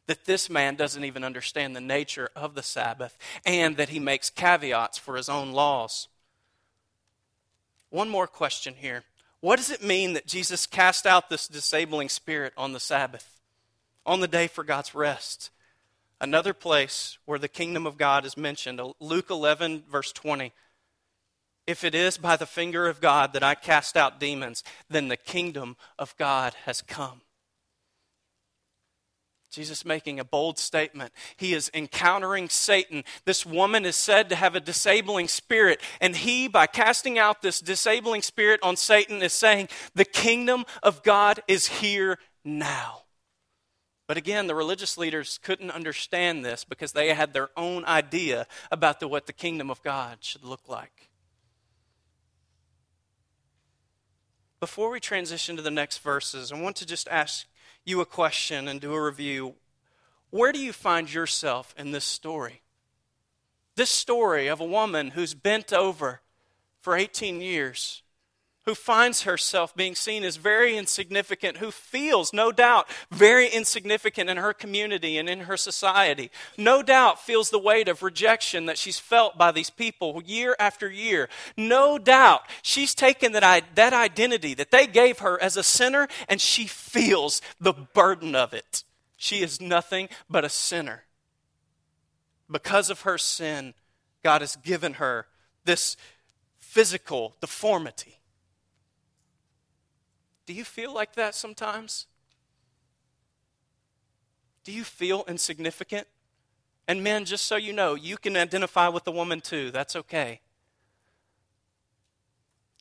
That 0.07 0.25
this 0.25 0.51
man 0.51 0.75
doesn't 0.75 1.05
even 1.05 1.23
understand 1.25 1.77
the 1.77 1.81
nature 1.81 2.31
of 2.35 2.55
the 2.55 2.63
Sabbath 2.63 3.17
and 3.47 3.77
that 3.77 3.91
he 3.91 4.01
makes 4.01 4.31
caveats 4.31 4.99
for 4.99 5.17
his 5.17 5.29
own 5.29 5.53
laws. 5.53 6.09
One 7.93 8.09
more 8.09 8.27
question 8.27 8.73
here. 8.79 9.05
What 9.41 9.57
does 9.57 9.71
it 9.71 9.83
mean 9.83 10.15
that 10.15 10.27
Jesus 10.27 10.67
cast 10.67 11.07
out 11.07 11.29
this 11.29 11.47
disabling 11.47 12.09
spirit 12.09 12.55
on 12.57 12.73
the 12.73 12.81
Sabbath, 12.81 13.39
on 14.07 14.21
the 14.21 14.29
day 14.29 14.47
for 14.47 14.65
God's 14.65 14.95
rest? 14.95 15.51
Another 16.19 16.55
place 16.55 17.19
where 17.27 17.39
the 17.39 17.49
kingdom 17.49 17.87
of 17.87 17.99
God 17.99 18.25
is 18.25 18.35
mentioned, 18.35 18.81
Luke 18.99 19.29
11, 19.29 19.83
verse 19.91 20.11
20. 20.11 20.55
If 21.67 21.85
it 21.85 21.95
is 21.95 22.17
by 22.17 22.37
the 22.37 22.47
finger 22.47 22.89
of 22.89 23.03
God 23.03 23.35
that 23.35 23.43
I 23.43 23.55
cast 23.55 23.95
out 23.95 24.19
demons, 24.19 24.65
then 24.89 25.09
the 25.09 25.19
kingdom 25.19 25.77
of 25.99 26.17
God 26.17 26.55
has 26.65 26.81
come. 26.81 27.21
Jesus 29.53 29.85
making 29.85 30.19
a 30.19 30.25
bold 30.25 30.59
statement. 30.59 31.13
He 31.37 31.53
is 31.53 31.71
encountering 31.75 32.49
Satan. 32.49 33.05
This 33.27 33.45
woman 33.45 33.85
is 33.85 33.97
said 33.97 34.31
to 34.31 34.35
have 34.35 34.57
a 34.57 34.61
disabling 34.61 35.29
spirit, 35.29 35.81
and 36.01 36.17
he, 36.17 36.49
by 36.49 36.67
casting 36.67 37.19
out 37.19 37.43
this 37.43 37.61
disabling 37.61 38.23
spirit 38.23 38.61
on 38.63 38.77
Satan, 38.77 39.23
is 39.23 39.35
saying, 39.35 39.69
The 39.95 40.07
kingdom 40.07 40.65
of 40.83 41.03
God 41.03 41.43
is 41.47 41.67
here 41.67 42.19
now. 42.45 43.03
But 44.09 44.17
again, 44.17 44.47
the 44.47 44.55
religious 44.55 44.97
leaders 44.99 45.39
couldn't 45.43 45.71
understand 45.71 46.45
this 46.45 46.65
because 46.65 46.93
they 46.93 47.13
had 47.13 47.33
their 47.33 47.51
own 47.57 47.85
idea 47.85 48.47
about 48.71 49.01
the, 49.01 49.09
what 49.09 49.27
the 49.27 49.33
kingdom 49.33 49.71
of 49.71 49.83
God 49.83 50.19
should 50.21 50.45
look 50.45 50.69
like. 50.69 51.11
Before 54.61 54.91
we 54.91 55.01
transition 55.01 55.57
to 55.57 55.63
the 55.63 55.71
next 55.71 55.99
verses, 55.99 56.53
I 56.53 56.61
want 56.61 56.77
to 56.77 56.87
just 56.87 57.09
ask 57.09 57.47
you 57.85 58.01
a 58.01 58.07
question 58.07 58.69
and 58.69 58.81
do 58.81 58.93
a 58.95 59.03
review. 59.03 59.55
Where 60.31 60.53
do 60.53 60.59
you 60.59 60.73
find 60.73 61.13
yourself 61.13 61.75
in 61.77 61.91
this 61.91 62.05
story? 62.05 62.63
This 63.75 63.91
story 63.91 64.49
of 64.49 64.61
a 64.61 64.67
woman 64.67 65.11
who's 65.11 65.35
bent 65.35 65.73
over 65.73 66.21
for 66.81 66.97
18 66.97 67.41
years, 67.41 68.03
who 68.65 68.75
finds 68.75 69.23
herself 69.23 69.75
being 69.75 69.95
seen 69.95 70.23
as 70.23 70.37
very 70.37 70.77
insignificant, 70.77 71.57
who 71.57 71.71
feels, 71.71 72.33
no 72.33 72.53
doubt, 72.53 72.89
very 73.11 73.49
insignificant 73.49 74.31
in 74.31 74.37
her 74.37 74.53
community 74.53 75.19
and 75.19 75.29
in 75.29 75.41
her 75.41 75.57
society, 75.57 76.31
no 76.57 76.83
doubt 76.83 77.21
feels 77.21 77.51
the 77.51 77.59
weight 77.59 77.89
of 77.89 78.03
rejection 78.03 78.67
that 78.67 78.79
she's 78.79 78.99
felt 79.01 79.37
by 79.37 79.51
these 79.51 79.71
people 79.71 80.23
year 80.25 80.55
after 80.61 80.89
year. 80.89 81.29
No 81.57 81.99
doubt 81.99 82.43
she's 82.63 82.95
taken 82.95 83.33
that, 83.33 83.65
that 83.75 83.93
identity 83.93 84.55
that 84.55 84.71
they 84.71 84.87
gave 84.87 85.19
her 85.19 85.43
as 85.43 85.57
a 85.57 85.65
sinner 85.65 86.07
and 86.29 86.41
she 86.41 86.67
feels 86.67 87.43
the 87.61 87.73
burden 87.73 88.37
of 88.37 88.55
it. 88.55 88.85
She 89.17 89.43
is 89.43 89.61
nothing 89.61 90.09
but 90.31 90.45
a 90.45 90.49
sinner. 90.49 91.05
because 92.51 92.91
of 92.91 93.01
her 93.03 93.19
sin, 93.19 93.75
God 94.23 94.43
has 94.43 94.57
given 94.57 94.95
her 94.95 95.27
this 95.65 95.97
physical 96.59 97.35
deformity. 97.41 98.19
Do 100.47 100.53
you 100.53 100.65
feel 100.65 100.93
like 100.93 101.15
that 101.15 101.35
sometimes? 101.35 102.07
Do 104.65 104.73
you 104.73 104.85
feel 104.85 105.25
insignificant? 105.29 106.07
And 106.89 107.03
men, 107.03 107.25
just 107.25 107.47
so 107.47 107.57
you 107.57 107.73
know, 107.73 107.95
you 107.95 108.17
can 108.17 108.37
identify 108.37 108.89
with 108.89 109.05
the 109.05 109.13
woman 109.13 109.41
too. 109.41 109.71
That's 109.71 109.95
okay. 109.97 110.41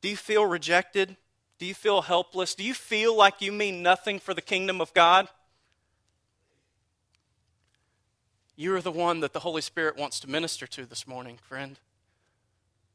Do 0.02 0.10
you 0.10 0.18
feel 0.18 0.46
rejected? 0.46 1.18
Do 1.60 1.66
you 1.66 1.76
feel 1.76 2.02
helpless? 2.02 2.56
Do 2.56 2.64
you 2.64 2.74
feel 2.74 3.16
like 3.16 3.42
you 3.42 3.52
mean 3.52 3.84
nothing 3.84 4.20
for 4.20 4.34
the 4.34 4.42
kingdom 4.42 4.82
of 4.82 4.94
God? 4.94 5.28
You 8.56 8.76
are 8.76 8.82
the 8.82 8.92
one 8.92 9.20
that 9.22 9.34
the 9.34 9.40
Holy 9.40 9.62
Spirit 9.62 9.98
wants 9.98 10.20
to 10.22 10.30
minister 10.30 10.68
to 10.68 10.86
this 10.86 11.08
morning, 11.08 11.38
friend. 11.42 11.80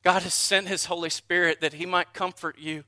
God 0.02 0.22
has 0.22 0.34
sent 0.34 0.68
His 0.68 0.86
Holy 0.86 1.10
Spirit 1.10 1.60
that 1.60 1.74
He 1.74 1.86
might 1.86 2.12
comfort 2.12 2.58
you, 2.58 2.84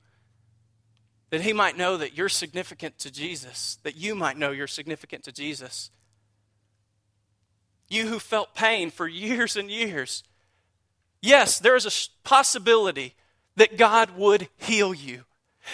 that 1.30 1.42
He 1.42 1.52
might 1.52 1.76
know 1.76 1.96
that 1.96 2.16
you're 2.16 2.28
significant 2.28 2.98
to 3.00 3.10
Jesus, 3.10 3.78
that 3.82 3.96
you 3.96 4.14
might 4.14 4.38
know 4.38 4.50
you're 4.50 4.66
significant 4.66 5.24
to 5.24 5.32
Jesus. 5.32 5.90
You 7.88 8.06
who 8.06 8.18
felt 8.18 8.54
pain 8.54 8.90
for 8.90 9.06
years 9.08 9.56
and 9.56 9.70
years. 9.70 10.22
Yes, 11.20 11.58
there 11.58 11.76
is 11.76 11.86
a 11.86 12.26
possibility 12.26 13.14
that 13.56 13.76
God 13.76 14.16
would 14.16 14.48
heal 14.56 14.94
you, 14.94 15.24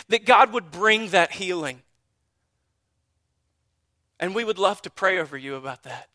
that 0.09 0.25
God 0.25 0.53
would 0.53 0.71
bring 0.71 1.09
that 1.11 1.33
healing. 1.33 1.83
And 4.19 4.35
we 4.35 4.45
would 4.45 4.59
love 4.59 4.81
to 4.83 4.91
pray 4.91 5.19
over 5.19 5.37
you 5.37 5.55
about 5.55 5.83
that. 5.83 6.09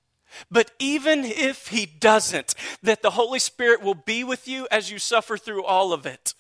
But 0.49 0.71
even 0.79 1.25
if 1.25 1.67
He 1.67 1.85
doesn't, 1.85 2.55
that 2.81 3.01
the 3.01 3.11
Holy 3.11 3.39
Spirit 3.39 3.81
will 3.81 3.95
be 3.95 4.23
with 4.23 4.47
you 4.47 4.67
as 4.71 4.91
you 4.91 4.99
suffer 4.99 5.37
through 5.37 5.63
all 5.63 5.93
of 5.93 6.05
it. 6.05 6.33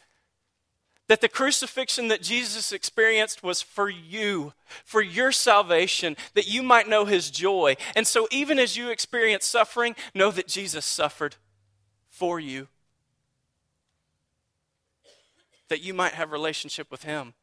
That 1.09 1.21
the 1.21 1.27
crucifixion 1.27 2.07
that 2.07 2.21
Jesus 2.21 2.71
experienced 2.71 3.43
was 3.43 3.61
for 3.61 3.89
you, 3.89 4.53
for 4.85 5.01
your 5.01 5.31
salvation, 5.31 6.15
that 6.35 6.47
you 6.47 6.63
might 6.63 6.87
know 6.87 7.03
his 7.05 7.29
joy. 7.29 7.75
And 7.95 8.07
so, 8.07 8.27
even 8.31 8.59
as 8.59 8.77
you 8.77 8.89
experience 8.89 9.45
suffering, 9.45 9.95
know 10.13 10.31
that 10.31 10.47
Jesus 10.47 10.85
suffered 10.85 11.35
for 12.09 12.39
you, 12.39 12.67
that 15.67 15.81
you 15.81 15.93
might 15.93 16.13
have 16.13 16.31
relationship 16.31 16.89
with 16.89 17.03
him. 17.03 17.33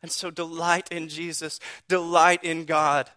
And 0.00 0.10
so, 0.10 0.30
delight 0.30 0.88
in 0.90 1.08
Jesus, 1.08 1.60
delight 1.88 2.42
in 2.42 2.64
God. 2.64 3.10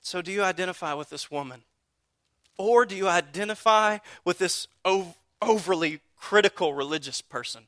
So, 0.00 0.22
do 0.22 0.30
you 0.30 0.42
identify 0.42 0.94
with 0.94 1.10
this 1.10 1.28
woman? 1.30 1.64
Or 2.56 2.86
do 2.86 2.94
you 2.94 3.08
identify 3.08 3.98
with 4.24 4.38
this 4.38 4.68
overly 5.42 6.00
critical 6.24 6.72
religious 6.72 7.20
person. 7.20 7.64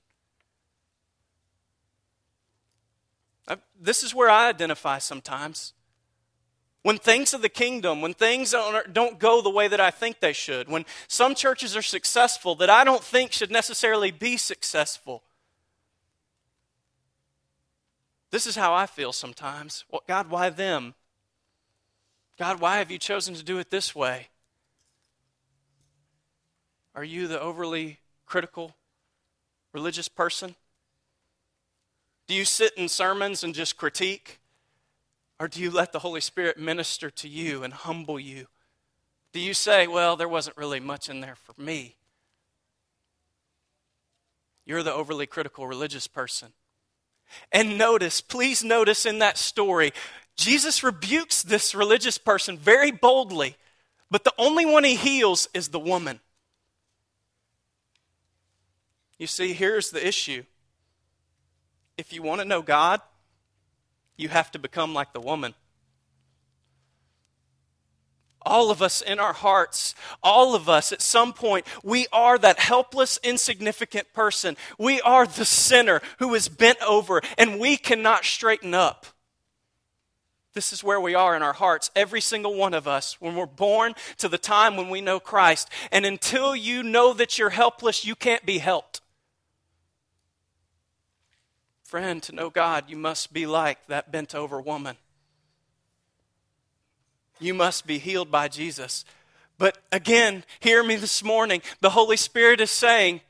Uh, 3.46 3.56
this 3.78 4.02
is 4.02 4.14
where 4.14 4.30
I 4.30 4.48
identify 4.48 4.96
sometimes. 4.96 5.74
When 6.82 6.96
things 6.96 7.34
of 7.34 7.42
the 7.42 7.50
kingdom, 7.50 8.00
when 8.00 8.14
things 8.14 8.54
don't 8.90 9.18
go 9.18 9.42
the 9.42 9.50
way 9.50 9.68
that 9.68 9.78
I 9.78 9.90
think 9.90 10.20
they 10.20 10.32
should, 10.32 10.70
when 10.70 10.86
some 11.06 11.34
churches 11.34 11.76
are 11.76 11.82
successful 11.82 12.54
that 12.54 12.70
I 12.70 12.82
don't 12.82 13.04
think 13.04 13.32
should 13.32 13.50
necessarily 13.50 14.10
be 14.10 14.38
successful. 14.38 15.22
This 18.30 18.46
is 18.46 18.56
how 18.56 18.72
I 18.72 18.86
feel 18.86 19.12
sometimes. 19.12 19.84
Well, 19.90 20.02
God, 20.08 20.30
why 20.30 20.48
them? 20.48 20.94
God, 22.38 22.58
why 22.58 22.78
have 22.78 22.90
you 22.90 22.98
chosen 22.98 23.34
to 23.34 23.44
do 23.44 23.58
it 23.58 23.70
this 23.70 23.94
way? 23.94 24.28
Are 26.94 27.04
you 27.04 27.28
the 27.28 27.38
overly 27.38 27.98
critical 28.26 28.74
religious 29.72 30.08
person? 30.08 30.54
Do 32.26 32.34
you 32.34 32.44
sit 32.44 32.72
in 32.76 32.88
sermons 32.88 33.44
and 33.44 33.54
just 33.54 33.76
critique? 33.76 34.40
Or 35.38 35.48
do 35.48 35.60
you 35.60 35.70
let 35.70 35.92
the 35.92 35.98
Holy 36.00 36.20
Spirit 36.20 36.58
minister 36.58 37.10
to 37.10 37.28
you 37.28 37.62
and 37.62 37.72
humble 37.72 38.18
you? 38.18 38.46
Do 39.32 39.40
you 39.40 39.54
say, 39.54 39.86
well, 39.86 40.16
there 40.16 40.28
wasn't 40.28 40.56
really 40.56 40.80
much 40.80 41.08
in 41.08 41.20
there 41.20 41.36
for 41.36 41.54
me? 41.60 41.96
You're 44.64 44.82
the 44.82 44.94
overly 44.94 45.26
critical 45.26 45.66
religious 45.66 46.06
person. 46.06 46.48
And 47.52 47.76
notice, 47.76 48.20
please 48.20 48.64
notice 48.64 49.04
in 49.04 49.18
that 49.18 49.36
story, 49.36 49.92
Jesus 50.36 50.82
rebukes 50.82 51.42
this 51.42 51.74
religious 51.74 52.18
person 52.18 52.56
very 52.56 52.90
boldly, 52.90 53.56
but 54.10 54.24
the 54.24 54.34
only 54.38 54.64
one 54.64 54.84
he 54.84 54.96
heals 54.96 55.48
is 55.54 55.68
the 55.68 55.78
woman. 55.78 56.20
You 59.18 59.26
see, 59.26 59.52
here's 59.52 59.90
the 59.90 60.06
issue. 60.06 60.44
If 61.96 62.12
you 62.12 62.22
want 62.22 62.40
to 62.40 62.44
know 62.46 62.62
God, 62.62 63.00
you 64.16 64.28
have 64.28 64.50
to 64.52 64.58
become 64.58 64.94
like 64.94 65.12
the 65.12 65.20
woman. 65.20 65.54
All 68.42 68.70
of 68.70 68.80
us 68.80 69.02
in 69.02 69.18
our 69.18 69.32
hearts, 69.32 69.94
all 70.22 70.54
of 70.54 70.68
us 70.68 70.92
at 70.92 71.02
some 71.02 71.32
point, 71.32 71.66
we 71.82 72.06
are 72.12 72.38
that 72.38 72.60
helpless, 72.60 73.18
insignificant 73.24 74.12
person. 74.12 74.56
We 74.78 75.00
are 75.00 75.26
the 75.26 75.44
sinner 75.44 76.00
who 76.18 76.34
is 76.34 76.48
bent 76.48 76.78
over 76.86 77.22
and 77.36 77.58
we 77.58 77.76
cannot 77.76 78.24
straighten 78.24 78.72
up. 78.72 79.06
This 80.52 80.72
is 80.72 80.84
where 80.84 81.00
we 81.00 81.14
are 81.14 81.36
in 81.36 81.42
our 81.42 81.52
hearts, 81.52 81.90
every 81.94 82.20
single 82.20 82.54
one 82.54 82.72
of 82.72 82.86
us, 82.86 83.20
when 83.20 83.34
we're 83.34 83.46
born 83.46 83.94
to 84.18 84.28
the 84.28 84.38
time 84.38 84.76
when 84.76 84.88
we 84.88 85.02
know 85.02 85.20
Christ. 85.20 85.68
And 85.90 86.06
until 86.06 86.56
you 86.56 86.82
know 86.82 87.12
that 87.12 87.38
you're 87.38 87.50
helpless, 87.50 88.06
you 88.06 88.14
can't 88.14 88.46
be 88.46 88.58
helped. 88.58 89.02
Friend, 91.86 92.20
to 92.24 92.34
know 92.34 92.50
God, 92.50 92.90
you 92.90 92.96
must 92.96 93.32
be 93.32 93.46
like 93.46 93.86
that 93.86 94.10
bent 94.10 94.34
over 94.34 94.60
woman. 94.60 94.96
You 97.38 97.54
must 97.54 97.86
be 97.86 97.98
healed 97.98 98.28
by 98.28 98.48
Jesus. 98.48 99.04
But 99.56 99.78
again, 99.92 100.42
hear 100.58 100.82
me 100.82 100.96
this 100.96 101.22
morning. 101.22 101.62
The 101.80 101.90
Holy 101.90 102.16
Spirit 102.16 102.60
is 102.60 102.72
saying, 102.72 103.20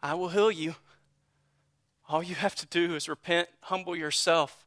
I 0.00 0.14
will 0.14 0.28
heal 0.28 0.52
you. 0.52 0.76
All 2.08 2.22
you 2.22 2.36
have 2.36 2.54
to 2.54 2.66
do 2.66 2.94
is 2.94 3.08
repent, 3.08 3.48
humble 3.62 3.96
yourself. 3.96 4.64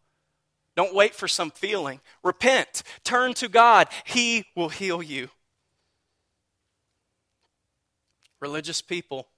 Don't 0.75 0.93
wait 0.93 1.15
for 1.15 1.29
some 1.29 1.51
feeling. 1.51 2.01
Repent, 2.21 2.83
turn 3.05 3.33
to 3.35 3.47
God. 3.47 3.87
He 4.03 4.45
will 4.57 4.69
heal 4.69 5.01
you. 5.01 5.29
Religious 8.41 8.81
people, 8.81 9.29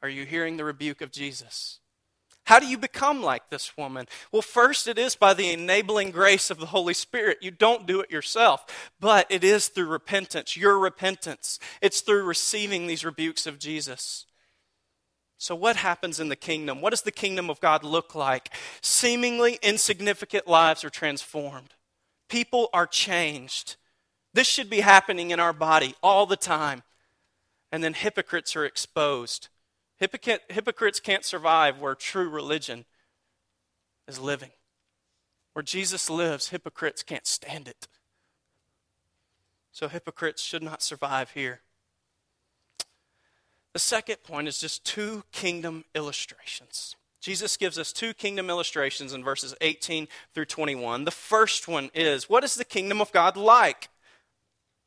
are 0.00 0.08
you 0.08 0.24
hearing 0.24 0.58
the 0.58 0.64
rebuke 0.64 1.00
of 1.00 1.10
Jesus? 1.10 1.80
How 2.48 2.58
do 2.58 2.66
you 2.66 2.78
become 2.78 3.22
like 3.22 3.50
this 3.50 3.76
woman? 3.76 4.06
Well, 4.32 4.40
first, 4.40 4.88
it 4.88 4.96
is 4.96 5.14
by 5.14 5.34
the 5.34 5.52
enabling 5.52 6.12
grace 6.12 6.50
of 6.50 6.56
the 6.56 6.64
Holy 6.64 6.94
Spirit. 6.94 7.42
You 7.42 7.50
don't 7.50 7.86
do 7.86 8.00
it 8.00 8.10
yourself, 8.10 8.64
but 8.98 9.26
it 9.28 9.44
is 9.44 9.68
through 9.68 9.88
repentance, 9.88 10.56
your 10.56 10.78
repentance. 10.78 11.58
It's 11.82 12.00
through 12.00 12.22
receiving 12.22 12.86
these 12.86 13.04
rebukes 13.04 13.46
of 13.46 13.58
Jesus. 13.58 14.24
So, 15.36 15.54
what 15.54 15.76
happens 15.76 16.20
in 16.20 16.30
the 16.30 16.36
kingdom? 16.36 16.80
What 16.80 16.88
does 16.88 17.02
the 17.02 17.10
kingdom 17.12 17.50
of 17.50 17.60
God 17.60 17.84
look 17.84 18.14
like? 18.14 18.48
Seemingly 18.80 19.58
insignificant 19.60 20.48
lives 20.48 20.84
are 20.84 20.90
transformed, 20.90 21.74
people 22.30 22.70
are 22.72 22.86
changed. 22.86 23.76
This 24.32 24.46
should 24.46 24.70
be 24.70 24.80
happening 24.80 25.32
in 25.32 25.40
our 25.40 25.52
body 25.52 25.96
all 26.02 26.24
the 26.24 26.34
time. 26.34 26.82
And 27.70 27.84
then 27.84 27.92
hypocrites 27.92 28.56
are 28.56 28.64
exposed. 28.64 29.48
Hypocrites 29.98 31.00
can't 31.00 31.24
survive 31.24 31.80
where 31.80 31.94
true 31.94 32.28
religion 32.28 32.84
is 34.06 34.20
living. 34.20 34.50
Where 35.52 35.62
Jesus 35.62 36.08
lives, 36.08 36.50
hypocrites 36.50 37.02
can't 37.02 37.26
stand 37.26 37.66
it. 37.66 37.88
So 39.72 39.88
hypocrites 39.88 40.42
should 40.42 40.62
not 40.62 40.82
survive 40.82 41.32
here. 41.32 41.60
The 43.72 43.78
second 43.78 44.22
point 44.22 44.48
is 44.48 44.58
just 44.58 44.84
two 44.84 45.24
kingdom 45.30 45.84
illustrations. 45.94 46.96
Jesus 47.20 47.56
gives 47.56 47.78
us 47.78 47.92
two 47.92 48.14
kingdom 48.14 48.48
illustrations 48.48 49.12
in 49.12 49.24
verses 49.24 49.54
18 49.60 50.08
through 50.32 50.46
21. 50.46 51.04
The 51.04 51.10
first 51.10 51.68
one 51.68 51.90
is 51.92 52.28
what 52.28 52.44
is 52.44 52.54
the 52.54 52.64
kingdom 52.64 53.00
of 53.00 53.12
God 53.12 53.36
like? 53.36 53.88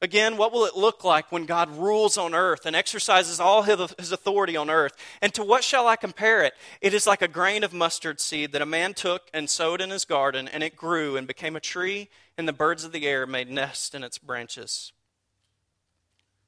Again, 0.03 0.35
what 0.35 0.51
will 0.51 0.65
it 0.65 0.75
look 0.75 1.03
like 1.03 1.31
when 1.31 1.45
God 1.45 1.69
rules 1.69 2.17
on 2.17 2.33
earth 2.33 2.65
and 2.65 2.75
exercises 2.75 3.39
all 3.39 3.61
his 3.61 4.11
authority 4.11 4.57
on 4.57 4.67
earth? 4.67 4.93
And 5.21 5.31
to 5.35 5.43
what 5.43 5.63
shall 5.63 5.87
I 5.87 5.95
compare 5.95 6.43
it? 6.43 6.53
It 6.81 6.95
is 6.95 7.05
like 7.05 7.21
a 7.21 7.27
grain 7.27 7.63
of 7.63 7.71
mustard 7.71 8.19
seed 8.19 8.51
that 8.51 8.63
a 8.63 8.65
man 8.65 8.95
took 8.95 9.29
and 9.31 9.47
sowed 9.47 9.79
in 9.79 9.91
his 9.91 10.05
garden, 10.05 10.47
and 10.47 10.63
it 10.63 10.75
grew 10.75 11.17
and 11.17 11.27
became 11.27 11.55
a 11.55 11.59
tree, 11.59 12.09
and 12.35 12.47
the 12.47 12.53
birds 12.53 12.83
of 12.83 12.91
the 12.91 13.05
air 13.07 13.27
made 13.27 13.51
nests 13.51 13.93
in 13.93 14.03
its 14.03 14.17
branches. 14.17 14.91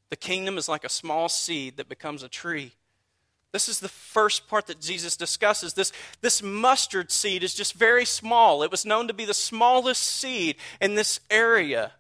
The 0.09 0.15
kingdom 0.15 0.57
is 0.57 0.67
like 0.67 0.83
a 0.83 0.89
small 0.89 1.29
seed 1.29 1.77
that 1.77 1.87
becomes 1.87 2.23
a 2.23 2.29
tree. 2.29 2.73
This 3.51 3.69
is 3.69 3.79
the 3.79 3.87
first 3.87 4.47
part 4.47 4.65
that 4.65 4.81
Jesus 4.81 5.15
discusses. 5.15 5.75
This, 5.75 5.91
this 6.21 6.41
mustard 6.41 7.11
seed 7.11 7.43
is 7.43 7.53
just 7.53 7.75
very 7.75 8.03
small. 8.03 8.63
It 8.63 8.71
was 8.71 8.83
known 8.83 9.07
to 9.09 9.13
be 9.13 9.25
the 9.25 9.33
smallest 9.35 10.01
seed 10.01 10.55
in 10.81 10.95
this 10.95 11.19
area. 11.29 11.91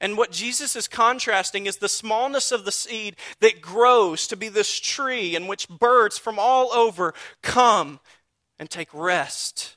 And 0.00 0.16
what 0.16 0.30
Jesus 0.30 0.76
is 0.76 0.88
contrasting 0.88 1.66
is 1.66 1.78
the 1.78 1.88
smallness 1.88 2.52
of 2.52 2.64
the 2.64 2.72
seed 2.72 3.16
that 3.40 3.62
grows 3.62 4.26
to 4.26 4.36
be 4.36 4.48
this 4.48 4.78
tree 4.78 5.34
in 5.34 5.46
which 5.46 5.68
birds 5.68 6.18
from 6.18 6.38
all 6.38 6.72
over 6.72 7.14
come 7.42 8.00
and 8.58 8.68
take 8.68 8.92
rest, 8.92 9.76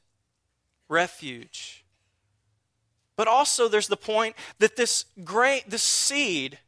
refuge. 0.89 1.86
But 3.15 3.27
also, 3.27 3.67
there's 3.67 3.88
the 3.88 3.97
point 3.97 4.36
that 4.60 4.75
this 4.75 5.05
grain, 5.23 5.62
this 5.67 5.84
seed, 5.84 6.60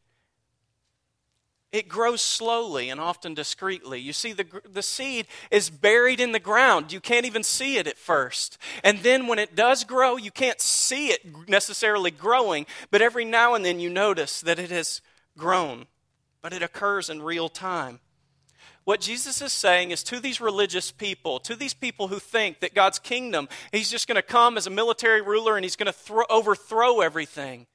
it 1.72 1.88
grows 1.88 2.22
slowly 2.22 2.90
and 2.90 3.00
often 3.00 3.34
discreetly. 3.34 4.00
You 4.00 4.12
see, 4.12 4.34
the, 4.34 4.46
the 4.70 4.84
seed 4.84 5.28
is 5.50 5.70
buried 5.70 6.20
in 6.20 6.34
the 6.34 6.40
ground. 6.40 6.92
You 6.92 7.00
can't 7.00 7.26
even 7.26 7.44
see 7.44 7.78
it 7.78 7.88
at 7.88 7.98
first. 7.98 8.58
And 8.84 9.00
then 9.00 9.28
when 9.28 9.40
it 9.40 9.56
does 9.56 9.86
grow, 9.86 10.18
you 10.18 10.32
can't 10.32 10.60
see 10.60 11.08
it 11.08 11.22
necessarily 11.48 12.12
growing, 12.12 12.66
but 12.90 13.02
every 13.02 13.24
now 13.24 13.54
and 13.54 13.64
then 13.64 13.80
you 13.80 13.90
notice 13.90 14.42
that 14.42 14.60
it 14.60 14.70
has 14.70 15.02
grown. 15.38 15.86
But 16.42 16.54
it 16.54 16.62
occurs 16.62 17.10
in 17.10 17.22
real 17.22 17.48
time. 17.48 18.00
What 18.84 19.00
Jesus 19.00 19.42
is 19.42 19.54
saying 19.54 19.92
is 19.92 20.04
to 20.04 20.20
these 20.20 20.42
religious 20.42 20.92
people, 20.92 21.40
to 21.42 21.56
these 21.56 21.74
people 21.74 22.08
who 22.08 22.20
think 22.20 22.60
that 22.60 22.74
God's 22.74 23.00
kingdom, 23.00 23.48
He's 23.72 23.92
just 23.92 24.08
going 24.08 24.16
to 24.16 24.22
come 24.22 24.58
as 24.58 24.68
a 24.68 24.72
military 24.72 25.22
ruler 25.22 25.56
and 25.56 25.64
He's 25.64 25.76
going 25.76 25.86
to 25.86 25.94
thro- 25.94 26.26
overthrow 26.30 27.00
everything. 27.00 27.68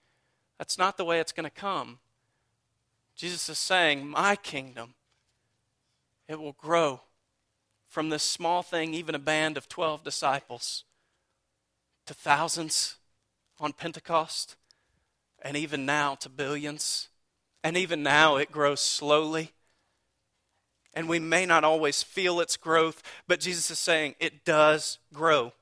That's 0.59 0.77
not 0.77 0.97
the 0.97 1.05
way 1.05 1.21
it's 1.21 1.33
going 1.33 1.45
to 1.45 1.51
come. 1.51 2.01
Jesus 3.17 3.49
is 3.49 3.59
saying, 3.59 4.07
My 4.07 4.37
kingdom, 4.37 4.95
it 6.29 6.39
will 6.39 6.53
grow 6.53 7.01
from 7.89 8.11
this 8.11 8.23
small 8.23 8.63
thing, 8.63 8.93
even 8.93 9.15
a 9.15 9.19
band 9.19 9.57
of 9.57 9.69
12 9.69 10.05
disciples, 10.05 10.85
to 12.05 12.13
thousands 12.13 12.97
on 13.59 13.73
Pentecost, 13.73 14.57
and 15.41 15.57
even 15.57 15.87
now 15.87 16.15
to 16.17 16.29
billions. 16.29 17.09
And 17.65 17.77
even 17.77 18.03
now 18.03 18.37
it 18.37 18.53
grows 18.53 18.81
slowly. 18.81 19.53
And 20.95 21.09
we 21.09 21.19
may 21.19 21.47
not 21.47 21.65
always 21.65 22.03
feel 22.03 22.39
its 22.41 22.57
growth, 22.57 23.03
but 23.27 23.41
Jesus 23.41 23.71
is 23.71 23.79
saying 23.79 24.15
it 24.21 24.45
does 24.45 24.99
grow. 25.13 25.53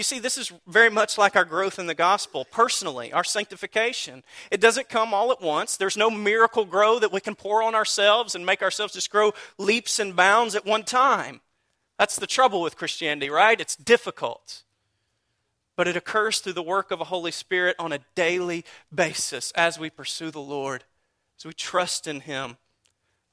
You 0.00 0.04
see, 0.04 0.18
this 0.18 0.38
is 0.38 0.50
very 0.66 0.88
much 0.88 1.18
like 1.18 1.36
our 1.36 1.44
growth 1.44 1.78
in 1.78 1.86
the 1.86 1.94
gospel, 1.94 2.46
personally, 2.50 3.12
our 3.12 3.22
sanctification. 3.22 4.24
It 4.50 4.58
doesn't 4.58 4.88
come 4.88 5.12
all 5.12 5.30
at 5.30 5.42
once. 5.42 5.76
There's 5.76 5.98
no 5.98 6.08
Miracle-Gro 6.08 7.00
that 7.00 7.12
we 7.12 7.20
can 7.20 7.34
pour 7.34 7.62
on 7.62 7.74
ourselves 7.74 8.34
and 8.34 8.46
make 8.46 8.62
ourselves 8.62 8.94
just 8.94 9.10
grow 9.10 9.34
leaps 9.58 9.98
and 9.98 10.16
bounds 10.16 10.54
at 10.54 10.64
one 10.64 10.84
time. 10.84 11.42
That's 11.98 12.16
the 12.16 12.26
trouble 12.26 12.62
with 12.62 12.78
Christianity, 12.78 13.28
right? 13.28 13.60
It's 13.60 13.76
difficult. 13.76 14.62
But 15.76 15.86
it 15.86 15.98
occurs 15.98 16.38
through 16.38 16.54
the 16.54 16.62
work 16.62 16.90
of 16.90 17.02
a 17.02 17.04
Holy 17.04 17.30
Spirit 17.30 17.76
on 17.78 17.92
a 17.92 18.00
daily 18.14 18.64
basis 18.94 19.52
as 19.54 19.78
we 19.78 19.90
pursue 19.90 20.30
the 20.30 20.40
Lord, 20.40 20.84
as 21.38 21.44
we 21.44 21.52
trust 21.52 22.06
in 22.06 22.20
Him. 22.20 22.56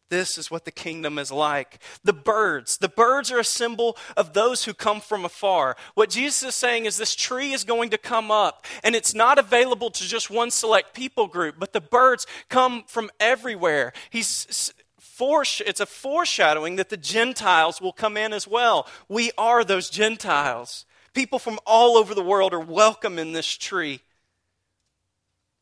This 0.10 0.38
is 0.38 0.50
what 0.50 0.64
the 0.64 0.72
kingdom 0.72 1.20
is 1.20 1.32
like. 1.32 1.80
The 2.04 2.14
birds. 2.14 2.78
The 2.78 2.88
birds 2.88 3.32
are 3.32 3.40
a 3.40 3.44
symbol 3.44 3.98
of 4.16 4.34
those 4.34 4.64
who 4.64 4.74
come 4.74 5.02
from 5.02 5.26
afar. 5.26 5.76
What 5.96 6.10
Jesus 6.10 6.50
is 6.50 6.56
saying 6.56 6.86
is 6.86 6.98
this 6.98 7.16
tree 7.16 7.52
is 7.52 7.66
going 7.66 7.90
to 7.90 7.98
come 7.98 8.32
up, 8.32 8.66
and 8.84 8.96
it's 8.96 9.14
not 9.14 9.38
available 9.38 9.90
to 9.92 10.08
just 10.08 10.30
one 10.30 10.52
select 10.52 10.94
people 10.94 11.28
group, 11.28 11.56
but 11.60 11.74
the 11.74 11.82
birds 11.82 12.26
come 12.50 12.84
from 12.88 13.10
everywhere. 13.20 13.92
He's 14.10 14.74
it's 15.20 15.80
a 15.80 15.86
foreshadowing 15.88 16.76
that 16.76 16.90
the 16.90 16.98
Gentiles 16.98 17.82
will 17.82 17.92
come 17.92 18.18
in 18.18 18.34
as 18.34 18.48
well. 18.48 18.88
We 19.10 19.32
are 19.36 19.64
those 19.64 19.90
Gentiles. 19.90 20.86
People 21.16 21.40
from 21.40 21.58
all 21.66 21.98
over 21.98 22.14
the 22.14 22.22
world 22.22 22.54
are 22.54 22.60
welcome 22.60 23.18
in 23.18 23.34
this 23.34 23.58
tree. 23.58 24.02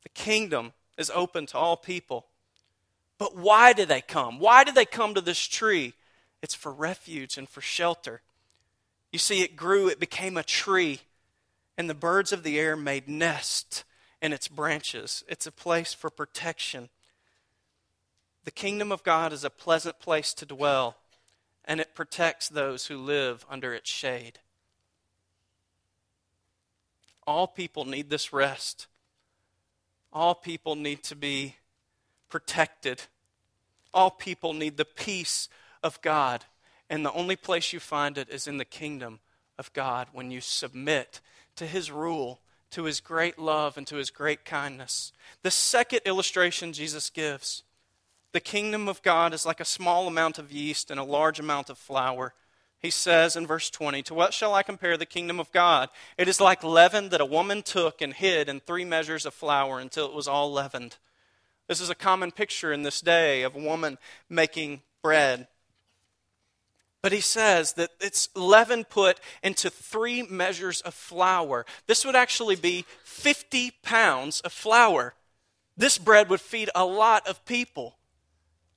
The 0.03 0.09
kingdom 0.09 0.73
is 0.97 1.09
open 1.09 1.45
to 1.47 1.57
all 1.57 1.77
people. 1.77 2.25
But 3.17 3.35
why 3.35 3.73
do 3.73 3.85
they 3.85 4.01
come? 4.01 4.39
Why 4.39 4.63
do 4.63 4.71
they 4.71 4.85
come 4.85 5.13
to 5.13 5.21
this 5.21 5.39
tree? 5.39 5.93
It's 6.41 6.53
for 6.53 6.71
refuge 6.71 7.37
and 7.37 7.47
for 7.47 7.61
shelter. 7.61 8.21
You 9.11 9.19
see, 9.19 9.41
it 9.41 9.55
grew, 9.55 9.87
it 9.87 9.99
became 9.99 10.35
a 10.37 10.43
tree, 10.43 10.99
and 11.77 11.89
the 11.89 11.93
birds 11.93 12.31
of 12.31 12.43
the 12.43 12.59
air 12.59 12.75
made 12.75 13.07
nests 13.07 13.83
in 14.21 14.33
its 14.33 14.47
branches. 14.47 15.23
It's 15.27 15.47
a 15.47 15.51
place 15.51 15.93
for 15.93 16.09
protection. 16.09 16.89
The 18.43 18.51
kingdom 18.51 18.91
of 18.91 19.03
God 19.03 19.31
is 19.33 19.43
a 19.43 19.49
pleasant 19.49 19.99
place 19.99 20.33
to 20.35 20.45
dwell, 20.45 20.97
and 21.63 21.79
it 21.79 21.95
protects 21.95 22.49
those 22.49 22.87
who 22.87 22.97
live 22.97 23.45
under 23.49 23.73
its 23.73 23.89
shade. 23.89 24.39
All 27.25 27.47
people 27.47 27.85
need 27.85 28.09
this 28.09 28.31
rest. 28.33 28.87
All 30.13 30.35
people 30.35 30.75
need 30.75 31.03
to 31.03 31.15
be 31.15 31.55
protected. 32.35 33.03
All 33.93 34.11
people 34.11 34.51
need 34.51 34.75
the 34.75 34.83
peace 34.83 35.47
of 35.81 36.01
God. 36.01 36.43
And 36.89 37.05
the 37.05 37.13
only 37.13 37.37
place 37.37 37.71
you 37.71 37.79
find 37.79 38.17
it 38.17 38.29
is 38.29 38.45
in 38.45 38.57
the 38.57 38.65
kingdom 38.65 39.21
of 39.57 39.71
God 39.71 40.09
when 40.11 40.31
you 40.31 40.41
submit 40.41 41.21
to 41.55 41.65
his 41.65 41.89
rule, 41.89 42.41
to 42.71 42.83
his 42.83 42.99
great 42.99 43.39
love, 43.39 43.77
and 43.77 43.87
to 43.87 43.95
his 43.95 44.09
great 44.09 44.43
kindness. 44.43 45.13
The 45.43 45.49
second 45.49 46.01
illustration 46.03 46.73
Jesus 46.73 47.09
gives 47.09 47.63
the 48.33 48.41
kingdom 48.41 48.89
of 48.89 49.01
God 49.01 49.33
is 49.33 49.45
like 49.45 49.61
a 49.61 49.65
small 49.65 50.05
amount 50.05 50.37
of 50.37 50.51
yeast 50.51 50.91
and 50.91 50.99
a 50.99 51.05
large 51.05 51.39
amount 51.39 51.69
of 51.69 51.77
flour. 51.77 52.33
He 52.81 52.89
says 52.89 53.37
in 53.37 53.47
verse 53.47 53.69
20, 53.69 54.03
To 54.03 54.13
what 54.13 54.33
shall 54.33 54.53
I 54.53 54.61
compare 54.61 54.97
the 54.97 55.05
kingdom 55.05 55.39
of 55.39 55.53
God? 55.53 55.87
It 56.17 56.27
is 56.27 56.41
like 56.41 56.65
leaven 56.65 57.07
that 57.09 57.21
a 57.21 57.25
woman 57.25 57.63
took 57.63 58.01
and 58.01 58.13
hid 58.13 58.49
in 58.49 58.59
three 58.59 58.83
measures 58.83 59.25
of 59.25 59.33
flour 59.33 59.79
until 59.79 60.05
it 60.05 60.13
was 60.13 60.27
all 60.27 60.51
leavened. 60.51 60.97
This 61.67 61.81
is 61.81 61.89
a 61.89 61.95
common 61.95 62.31
picture 62.31 62.71
in 62.71 62.83
this 62.83 63.01
day 63.01 63.43
of 63.43 63.55
a 63.55 63.59
woman 63.59 63.97
making 64.29 64.81
bread. 65.01 65.47
But 67.01 67.11
he 67.11 67.21
says 67.21 67.73
that 67.73 67.91
it's 67.99 68.29
leaven 68.35 68.83
put 68.83 69.19
into 69.43 69.69
three 69.69 70.23
measures 70.23 70.81
of 70.81 70.93
flour. 70.93 71.65
This 71.87 72.03
would 72.05 72.15
actually 72.15 72.55
be 72.55 72.85
50 73.03 73.71
pounds 73.83 74.41
of 74.41 74.51
flour. 74.51 75.13
This 75.77 75.97
bread 75.97 76.29
would 76.29 76.41
feed 76.41 76.69
a 76.73 76.85
lot 76.85 77.27
of 77.27 77.45
people. 77.45 77.97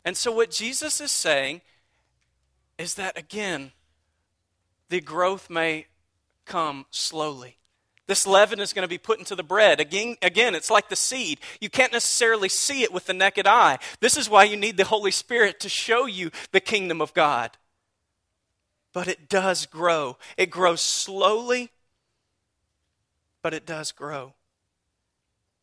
And 0.04 0.16
so, 0.16 0.32
what 0.32 0.50
Jesus 0.50 1.00
is 1.00 1.10
saying 1.10 1.60
is 2.78 2.94
that, 2.94 3.18
again, 3.18 3.72
the 4.88 5.00
growth 5.00 5.50
may 5.50 5.86
come 6.44 6.86
slowly. 6.90 7.57
This 8.08 8.26
leaven 8.26 8.58
is 8.58 8.72
going 8.72 8.84
to 8.84 8.88
be 8.88 8.98
put 8.98 9.18
into 9.18 9.36
the 9.36 9.42
bread. 9.42 9.80
Again, 9.80 10.16
again, 10.22 10.54
it's 10.54 10.70
like 10.70 10.88
the 10.88 10.96
seed. 10.96 11.38
You 11.60 11.68
can't 11.68 11.92
necessarily 11.92 12.48
see 12.48 12.82
it 12.82 12.92
with 12.92 13.04
the 13.04 13.12
naked 13.12 13.46
eye. 13.46 13.78
This 14.00 14.16
is 14.16 14.30
why 14.30 14.44
you 14.44 14.56
need 14.56 14.78
the 14.78 14.84
Holy 14.84 15.10
Spirit 15.10 15.60
to 15.60 15.68
show 15.68 16.06
you 16.06 16.30
the 16.50 16.58
kingdom 16.58 17.02
of 17.02 17.12
God. 17.12 17.50
But 18.94 19.08
it 19.08 19.28
does 19.28 19.66
grow. 19.66 20.16
It 20.38 20.48
grows 20.48 20.80
slowly, 20.80 21.70
but 23.42 23.52
it 23.52 23.66
does 23.66 23.92
grow. 23.92 24.32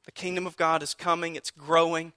The 0.05 0.11
kingdom 0.11 0.45
of 0.45 0.55
God 0.55 0.83
is 0.83 0.93
coming, 0.93 1.35
it's 1.35 1.49
growing. 1.49 2.13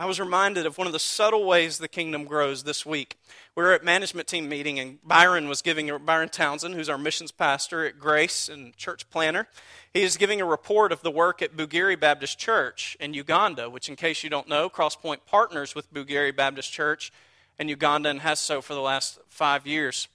I 0.00 0.06
was 0.06 0.20
reminded 0.20 0.64
of 0.64 0.78
one 0.78 0.86
of 0.86 0.92
the 0.92 1.00
subtle 1.00 1.44
ways 1.44 1.78
the 1.78 1.88
kingdom 1.88 2.24
grows 2.24 2.62
this 2.62 2.86
week. 2.86 3.18
We 3.56 3.64
were 3.64 3.72
at 3.72 3.82
management 3.82 4.28
team 4.28 4.48
meeting, 4.48 4.78
and 4.78 5.02
Byron 5.02 5.48
was 5.48 5.60
giving 5.60 5.90
Byron 6.04 6.28
Townsend, 6.28 6.76
who's 6.76 6.88
our 6.88 6.96
missions 6.96 7.32
pastor 7.32 7.84
at 7.84 7.98
Grace 7.98 8.48
and 8.48 8.76
church 8.76 9.10
planner, 9.10 9.48
he 9.92 10.02
is 10.02 10.16
giving 10.16 10.40
a 10.40 10.44
report 10.44 10.92
of 10.92 11.02
the 11.02 11.10
work 11.10 11.42
at 11.42 11.56
Bugiri 11.56 11.98
Baptist 11.98 12.38
Church 12.38 12.96
in 13.00 13.12
Uganda, 13.12 13.68
which, 13.68 13.88
in 13.88 13.96
case 13.96 14.22
you 14.22 14.30
don't 14.30 14.48
know, 14.48 14.70
Crosspoint 14.70 15.26
partners 15.26 15.74
with 15.74 15.92
Bugiri 15.92 16.36
Baptist 16.36 16.72
Church 16.72 17.10
in 17.58 17.68
Uganda 17.68 18.08
and 18.08 18.20
has 18.20 18.38
so 18.38 18.62
for 18.62 18.74
the 18.74 18.80
last 18.80 19.18
five 19.28 19.66
years. 19.66 20.06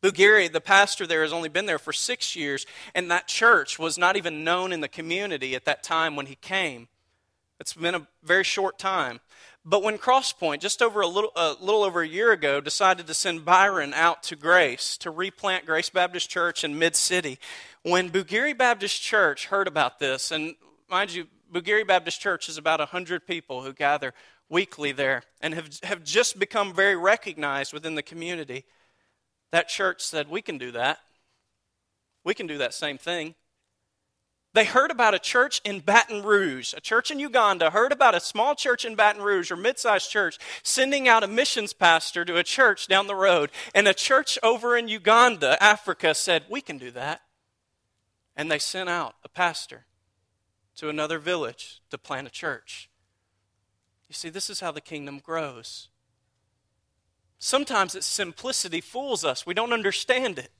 Bugiri, 0.00 0.52
the 0.52 0.60
pastor 0.60 1.08
there, 1.08 1.22
has 1.22 1.32
only 1.32 1.48
been 1.48 1.66
there 1.66 1.80
for 1.80 1.92
six 1.92 2.36
years, 2.36 2.64
and 2.94 3.10
that 3.10 3.26
church 3.26 3.80
was 3.80 3.98
not 3.98 4.16
even 4.16 4.44
known 4.44 4.72
in 4.72 4.80
the 4.80 4.86
community 4.86 5.56
at 5.56 5.64
that 5.64 5.82
time 5.82 6.14
when 6.14 6.26
he 6.26 6.36
came. 6.36 6.86
It's 7.58 7.74
been 7.74 7.94
a 7.94 8.06
very 8.22 8.44
short 8.44 8.78
time. 8.78 9.20
But 9.64 9.82
when 9.82 9.98
Crosspoint, 9.98 10.60
just 10.60 10.80
over 10.80 11.00
a 11.00 11.06
little, 11.06 11.32
a 11.34 11.56
little 11.60 11.82
over 11.82 12.02
a 12.02 12.08
year 12.08 12.30
ago, 12.32 12.60
decided 12.60 13.06
to 13.08 13.14
send 13.14 13.44
Byron 13.44 13.94
out 13.94 14.22
to 14.24 14.36
Grace 14.36 14.96
to 14.98 15.10
replant 15.10 15.66
Grace 15.66 15.90
Baptist 15.90 16.30
Church 16.30 16.62
in 16.62 16.78
Mid 16.78 16.94
City, 16.94 17.38
when 17.82 18.10
Bugiri 18.10 18.56
Baptist 18.56 19.02
Church 19.02 19.46
heard 19.46 19.66
about 19.66 19.98
this, 19.98 20.30
and 20.30 20.54
mind 20.88 21.12
you, 21.12 21.26
Bugiri 21.52 21.86
Baptist 21.86 22.20
Church 22.20 22.48
is 22.48 22.58
about 22.58 22.78
100 22.78 23.26
people 23.26 23.62
who 23.62 23.72
gather 23.72 24.12
weekly 24.48 24.92
there 24.92 25.22
and 25.40 25.54
have, 25.54 25.70
have 25.82 26.04
just 26.04 26.38
become 26.38 26.74
very 26.74 26.96
recognized 26.96 27.72
within 27.72 27.94
the 27.94 28.02
community, 28.02 28.64
that 29.52 29.68
church 29.68 30.02
said, 30.02 30.28
We 30.28 30.42
can 30.42 30.58
do 30.58 30.72
that. 30.72 30.98
We 32.24 32.34
can 32.34 32.46
do 32.46 32.58
that 32.58 32.74
same 32.74 32.98
thing. 32.98 33.34
They 34.56 34.64
heard 34.64 34.90
about 34.90 35.12
a 35.12 35.18
church 35.18 35.60
in 35.64 35.80
Baton 35.80 36.22
Rouge, 36.22 36.72
a 36.74 36.80
church 36.80 37.10
in 37.10 37.20
Uganda, 37.20 37.68
heard 37.68 37.92
about 37.92 38.14
a 38.14 38.20
small 38.20 38.54
church 38.54 38.86
in 38.86 38.94
Baton 38.94 39.20
Rouge 39.20 39.50
or 39.50 39.56
mid 39.56 39.78
sized 39.78 40.10
church 40.10 40.38
sending 40.62 41.06
out 41.06 41.22
a 41.22 41.26
missions 41.26 41.74
pastor 41.74 42.24
to 42.24 42.38
a 42.38 42.42
church 42.42 42.88
down 42.88 43.06
the 43.06 43.14
road. 43.14 43.50
And 43.74 43.86
a 43.86 43.92
church 43.92 44.38
over 44.42 44.74
in 44.74 44.88
Uganda, 44.88 45.62
Africa, 45.62 46.14
said, 46.14 46.44
We 46.48 46.62
can 46.62 46.78
do 46.78 46.90
that. 46.92 47.20
And 48.34 48.50
they 48.50 48.58
sent 48.58 48.88
out 48.88 49.16
a 49.22 49.28
pastor. 49.28 49.84
to 50.76 50.88
another 50.88 51.18
village 51.18 51.82
to 51.90 51.98
plant 51.98 52.26
a 52.26 52.30
church. 52.30 52.88
You 54.08 54.14
see, 54.14 54.30
this 54.30 54.48
is 54.48 54.60
how 54.60 54.72
the 54.72 54.80
kingdom 54.80 55.18
grows. 55.18 55.90
Sometimes 57.38 57.94
its 57.94 58.06
simplicity 58.06 58.80
fools 58.80 59.22
us. 59.22 59.44
We 59.44 59.52
don't 59.52 59.74
understand 59.74 60.38
it. 60.38 60.50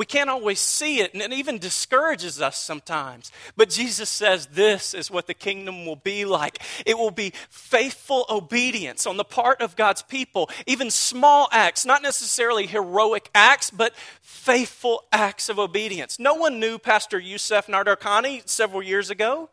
We 0.00 0.06
can't 0.06 0.30
always 0.30 0.60
see 0.60 1.02
it, 1.02 1.12
and 1.12 1.22
it 1.22 1.30
even 1.34 1.58
discourages 1.58 2.40
us 2.40 2.56
sometimes. 2.56 3.30
But 3.54 3.68
Jesus 3.68 4.08
says 4.08 4.46
this 4.46 4.94
is 4.94 5.10
what 5.10 5.26
the 5.26 5.34
kingdom 5.34 5.84
will 5.84 5.94
be 5.94 6.24
like 6.24 6.62
it 6.86 6.96
will 6.96 7.10
be 7.10 7.34
faithful 7.50 8.24
obedience 8.30 9.06
on 9.06 9.18
the 9.18 9.24
part 9.24 9.60
of 9.60 9.76
God's 9.76 10.00
people, 10.00 10.48
even 10.66 10.90
small 10.90 11.50
acts, 11.52 11.84
not 11.84 12.00
necessarily 12.02 12.66
heroic 12.66 13.28
acts, 13.34 13.70
but 13.70 13.94
faithful 14.22 15.04
acts 15.12 15.50
of 15.50 15.58
obedience. 15.58 16.18
No 16.18 16.32
one 16.32 16.58
knew 16.58 16.78
Pastor 16.78 17.18
Youssef 17.18 17.66
Nadarkhani 17.66 18.48
several 18.48 18.82
years 18.82 19.10
ago, 19.10 19.50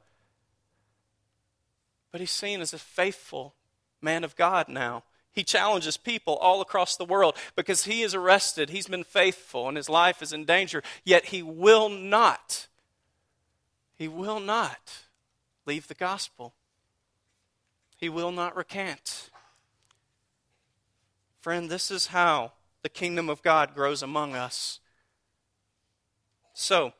but 2.13 2.21
he's 2.21 2.31
seen 2.31 2.61
as 2.61 2.71
a 2.71 2.79
faithful 2.79 3.53
man 4.01 4.23
of 4.23 4.37
God 4.37 4.69
now. 4.69 5.03
He 5.37 5.43
challenges 5.43 5.97
people 5.97 6.35
all 6.37 6.61
across 6.61 6.97
the 6.97 7.05
world 7.05 7.35
because 7.55 7.83
he 7.83 8.01
is 8.01 8.15
arrested. 8.15 8.71
He's 8.71 8.87
been 8.87 9.03
faithful 9.03 9.67
and 9.67 9.77
his 9.77 9.87
life 9.87 10.23
is 10.23 10.33
in 10.33 10.45
danger, 10.45 10.81
yet 11.03 11.25
he 11.25 11.43
will 11.43 11.89
not, 11.89 12.65
he 13.95 14.07
will 14.07 14.39
not 14.39 15.03
leave 15.67 15.87
the 15.87 15.93
gospel. 15.93 16.55
He 17.97 18.09
will 18.09 18.31
not 18.31 18.55
recant. 18.55 19.29
Friend, 21.39 21.69
this 21.69 21.91
is 21.91 22.07
how 22.07 22.53
the 22.81 22.89
kingdom 22.89 23.29
of 23.29 23.43
God 23.43 23.75
grows 23.75 24.01
among 24.01 24.33
us. 24.33 24.79
So, 26.55 26.93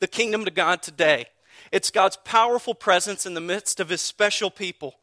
the 0.00 0.08
kingdom 0.08 0.44
of 0.48 0.52
God 0.52 0.82
today, 0.82 1.26
it's 1.70 1.92
God's 1.92 2.18
powerful 2.24 2.74
presence 2.74 3.24
in 3.24 3.34
the 3.34 3.40
midst 3.40 3.78
of 3.78 3.88
his 3.88 4.00
special 4.00 4.50
people. 4.50 4.96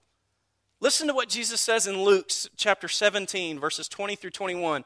Listen 0.82 1.08
to 1.08 1.14
what 1.14 1.28
Jesus 1.28 1.60
says 1.60 1.88
in 1.88 2.04
Luke 2.04 2.32
chapter 2.56 2.88
17, 2.88 3.60
verses 3.60 3.90
20 3.90 4.16
through 4.16 4.30
21. 4.30 4.86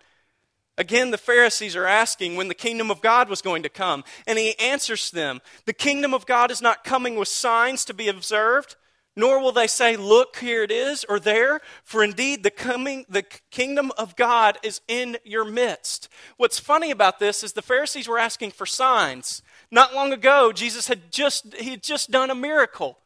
Again, 0.75 1.11
the 1.11 1.19
Pharisees 1.19 1.75
are 1.75 1.85
asking 1.85 2.35
when 2.35 2.47
the 2.47 2.55
kingdom 2.55 2.89
of 2.89 2.99
God 2.99 3.29
was 3.29 3.43
going 3.43 3.61
to 3.61 3.69
come, 3.69 4.03
and 4.25 4.39
he 4.39 4.57
answers 4.57 5.11
them 5.11 5.39
The 5.65 5.73
kingdom 5.73 6.13
of 6.13 6.25
God 6.25 6.49
is 6.49 6.63
not 6.63 6.83
coming 6.83 7.15
with 7.15 7.27
signs 7.27 7.85
to 7.85 7.93
be 7.93 8.07
observed, 8.07 8.75
nor 9.15 9.39
will 9.39 9.51
they 9.51 9.67
say, 9.67 9.95
Look, 9.95 10.37
here 10.37 10.63
it 10.63 10.71
is, 10.71 11.05
or 11.07 11.19
there, 11.19 11.61
for 11.83 12.03
indeed 12.03 12.41
the, 12.41 12.49
coming, 12.49 13.05
the 13.07 13.23
kingdom 13.51 13.91
of 13.95 14.15
God 14.15 14.57
is 14.63 14.81
in 14.87 15.17
your 15.23 15.45
midst. 15.45 16.09
What's 16.37 16.59
funny 16.59 16.89
about 16.89 17.19
this 17.19 17.43
is 17.43 17.53
the 17.53 17.61
Pharisees 17.61 18.07
were 18.07 18.17
asking 18.17 18.49
for 18.49 18.65
signs. 18.65 19.43
Not 19.69 19.93
long 19.93 20.11
ago, 20.11 20.51
Jesus 20.51 20.87
had 20.87 21.11
just, 21.11 21.53
he 21.53 21.69
had 21.69 21.83
just 21.83 22.09
done 22.09 22.31
a 22.31 22.35
miracle. 22.35 22.97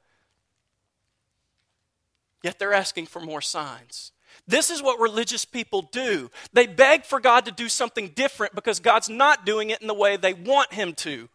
Yet 2.43 2.59
they're 2.59 2.73
asking 2.73 3.07
for 3.07 3.19
more 3.19 3.41
signs. 3.41 4.11
This 4.47 4.69
is 4.69 4.81
what 4.81 4.99
religious 4.99 5.45
people 5.45 5.81
do. 5.81 6.29
They 6.53 6.67
beg 6.67 7.03
for 7.03 7.19
God 7.19 7.45
to 7.45 7.51
do 7.51 7.67
something 7.67 8.09
different 8.09 8.55
because 8.55 8.79
God's 8.79 9.09
not 9.09 9.45
doing 9.45 9.69
it 9.69 9.81
in 9.81 9.87
the 9.87 9.93
way 9.93 10.15
they 10.15 10.33
want 10.33 10.73
Him 10.73 10.93
to. 10.95 11.29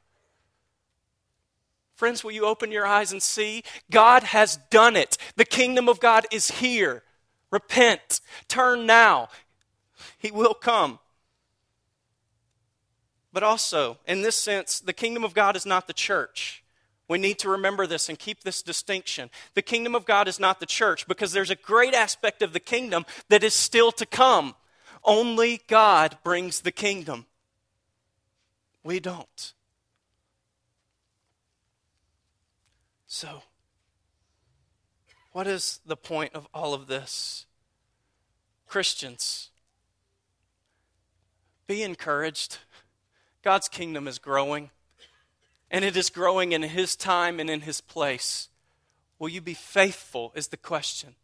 Friends, 1.95 2.25
will 2.25 2.33
you 2.33 2.47
open 2.47 2.73
your 2.73 2.87
eyes 2.87 3.13
and 3.13 3.23
see? 3.23 3.63
God 3.91 4.23
has 4.25 4.57
done 4.71 4.97
it. 4.97 5.17
The 5.37 5.45
kingdom 5.45 5.89
of 5.89 6.01
God 6.01 6.27
is 6.31 6.51
here. 6.51 7.03
Repent. 7.51 8.21
Turn 8.49 8.87
now. 8.87 9.29
He 10.19 10.31
will 10.31 10.55
come. 10.55 10.99
But 13.33 13.43
also, 13.43 13.99
in 14.07 14.23
this 14.23 14.37
sense, 14.37 14.81
the 14.81 14.93
kingdom 14.93 15.25
of 15.25 15.35
God 15.35 15.57
is 15.57 15.65
not 15.65 15.87
the 15.87 15.93
church. 15.93 16.62
We 17.13 17.19
need 17.19 17.41
to 17.41 17.51
remember 17.51 17.87
this 17.87 18.09
and 18.09 18.19
keep 18.19 18.41
this 18.41 18.63
distinction. 18.63 19.29
The 19.53 19.61
kingdom 19.61 19.95
of 19.95 20.07
God 20.07 20.29
is 20.29 20.41
not 20.41 20.61
the 20.61 20.67
church 20.67 21.07
because 21.07 21.31
there's 21.31 21.51
a 21.51 21.55
great 21.55 21.93
aspect 21.93 22.41
of 22.41 22.55
the 22.55 22.59
kingdom 22.59 23.05
that 23.29 23.45
is 23.45 23.53
still 23.53 23.93
to 23.93 24.07
come. 24.07 24.55
Only 25.05 25.61
God 25.69 26.17
brings 26.25 26.63
the 26.63 26.73
kingdom. 26.73 27.27
We 28.83 28.99
don't. 28.99 29.53
So, 33.07 33.43
what 35.33 35.47
is 35.47 35.81
the 35.85 35.99
point 35.99 36.33
of 36.33 36.49
all 36.55 36.73
of 36.73 36.87
this? 36.87 37.45
Christians, 38.67 39.51
be 41.67 41.83
encouraged. 41.83 42.57
God's 43.43 43.69
kingdom 43.69 44.09
is 44.09 44.19
growing 44.19 44.71
and 45.73 45.87
it 45.87 45.97
is 45.97 46.11
growing 46.11 46.53
in 46.53 46.63
His 46.63 46.95
time 46.95 47.41
and 47.41 47.49
in 47.49 47.63
His 47.63 47.81
place. 47.81 48.49
Will 49.19 49.31
you 49.31 49.41
be 49.41 49.55
faithful? 49.55 50.31
Is 50.37 50.49
the 50.49 50.59
question. 50.59 51.15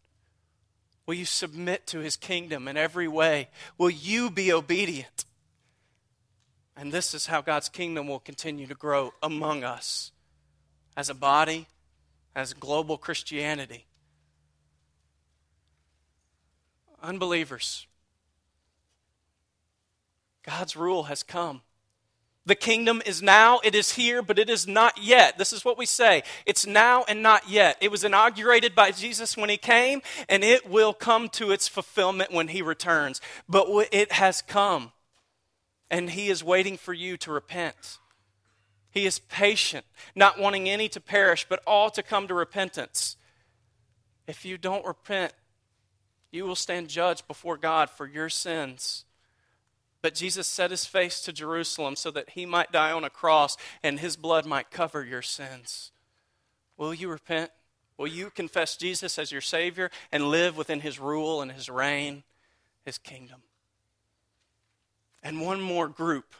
Will 1.06 1.14
you 1.14 1.26
submit 1.26 1.86
to 1.88 1.98
His 2.00 2.16
kingdom 2.16 2.66
in 2.66 2.76
every 2.76 3.06
way? 3.06 3.50
Will 3.76 3.90
you 3.90 4.30
be 4.30 4.50
obedient? 4.50 5.26
And 6.76 6.90
this 6.90 7.12
is 7.12 7.26
how 7.26 7.42
God's 7.42 7.68
kingdom 7.68 8.08
will 8.08 8.20
continue 8.20 8.66
to 8.66 8.74
grow 8.74 9.12
among 9.22 9.64
us 9.64 10.12
as 10.96 11.10
a 11.10 11.14
body, 11.14 11.66
as 12.34 12.54
global 12.54 12.96
Christianity. 12.96 13.84
Unbelievers, 17.02 17.86
God's 20.42 20.74
rule 20.74 21.04
has 21.04 21.22
come. 21.22 21.60
The 22.48 22.54
kingdom 22.54 23.02
is 23.04 23.20
now, 23.20 23.60
it 23.62 23.74
is 23.74 23.92
here, 23.92 24.22
but 24.22 24.38
it 24.38 24.48
is 24.48 24.66
not 24.66 24.96
yet. 24.96 25.36
This 25.36 25.52
is 25.52 25.66
what 25.66 25.76
we 25.76 25.84
say. 25.84 26.22
It's 26.46 26.66
now 26.66 27.04
and 27.06 27.22
not 27.22 27.46
yet. 27.46 27.76
It 27.82 27.90
was 27.90 28.04
inaugurated 28.04 28.74
by 28.74 28.90
Jesus 28.90 29.36
when 29.36 29.50
he 29.50 29.58
came, 29.58 30.00
and 30.30 30.42
it 30.42 30.66
will 30.66 30.94
come 30.94 31.28
to 31.30 31.50
its 31.50 31.68
fulfillment 31.68 32.32
when 32.32 32.48
he 32.48 32.62
returns. 32.62 33.20
But 33.50 33.66
it 33.92 34.12
has 34.12 34.40
come, 34.40 34.92
and 35.90 36.08
he 36.08 36.30
is 36.30 36.42
waiting 36.42 36.78
for 36.78 36.94
you 36.94 37.18
to 37.18 37.30
repent. 37.30 37.98
He 38.90 39.04
is 39.04 39.18
patient, 39.18 39.84
not 40.14 40.40
wanting 40.40 40.70
any 40.70 40.88
to 40.88 41.02
perish, 41.02 41.44
but 41.46 41.60
all 41.66 41.90
to 41.90 42.02
come 42.02 42.28
to 42.28 42.34
repentance. 42.34 43.18
If 44.26 44.46
you 44.46 44.56
don't 44.56 44.86
repent, 44.86 45.34
you 46.30 46.46
will 46.46 46.56
stand 46.56 46.88
judged 46.88 47.28
before 47.28 47.58
God 47.58 47.90
for 47.90 48.06
your 48.06 48.30
sins. 48.30 49.04
But 50.08 50.14
Jesus 50.14 50.46
set 50.46 50.70
his 50.70 50.86
face 50.86 51.20
to 51.20 51.34
Jerusalem 51.34 51.94
so 51.94 52.10
that 52.12 52.30
he 52.30 52.46
might 52.46 52.72
die 52.72 52.92
on 52.92 53.04
a 53.04 53.10
cross 53.10 53.58
and 53.82 54.00
his 54.00 54.16
blood 54.16 54.46
might 54.46 54.70
cover 54.70 55.04
your 55.04 55.20
sins. 55.20 55.92
Will 56.78 56.94
you 56.94 57.10
repent? 57.10 57.50
Will 57.98 58.06
you 58.06 58.30
confess 58.30 58.78
Jesus 58.78 59.18
as 59.18 59.30
your 59.30 59.42
Savior 59.42 59.90
and 60.10 60.30
live 60.30 60.56
within 60.56 60.80
his 60.80 60.98
rule 60.98 61.42
and 61.42 61.52
his 61.52 61.68
reign, 61.68 62.22
his 62.86 62.96
kingdom? 62.96 63.42
And 65.22 65.42
one 65.42 65.60
more 65.60 65.88
group, 65.88 66.34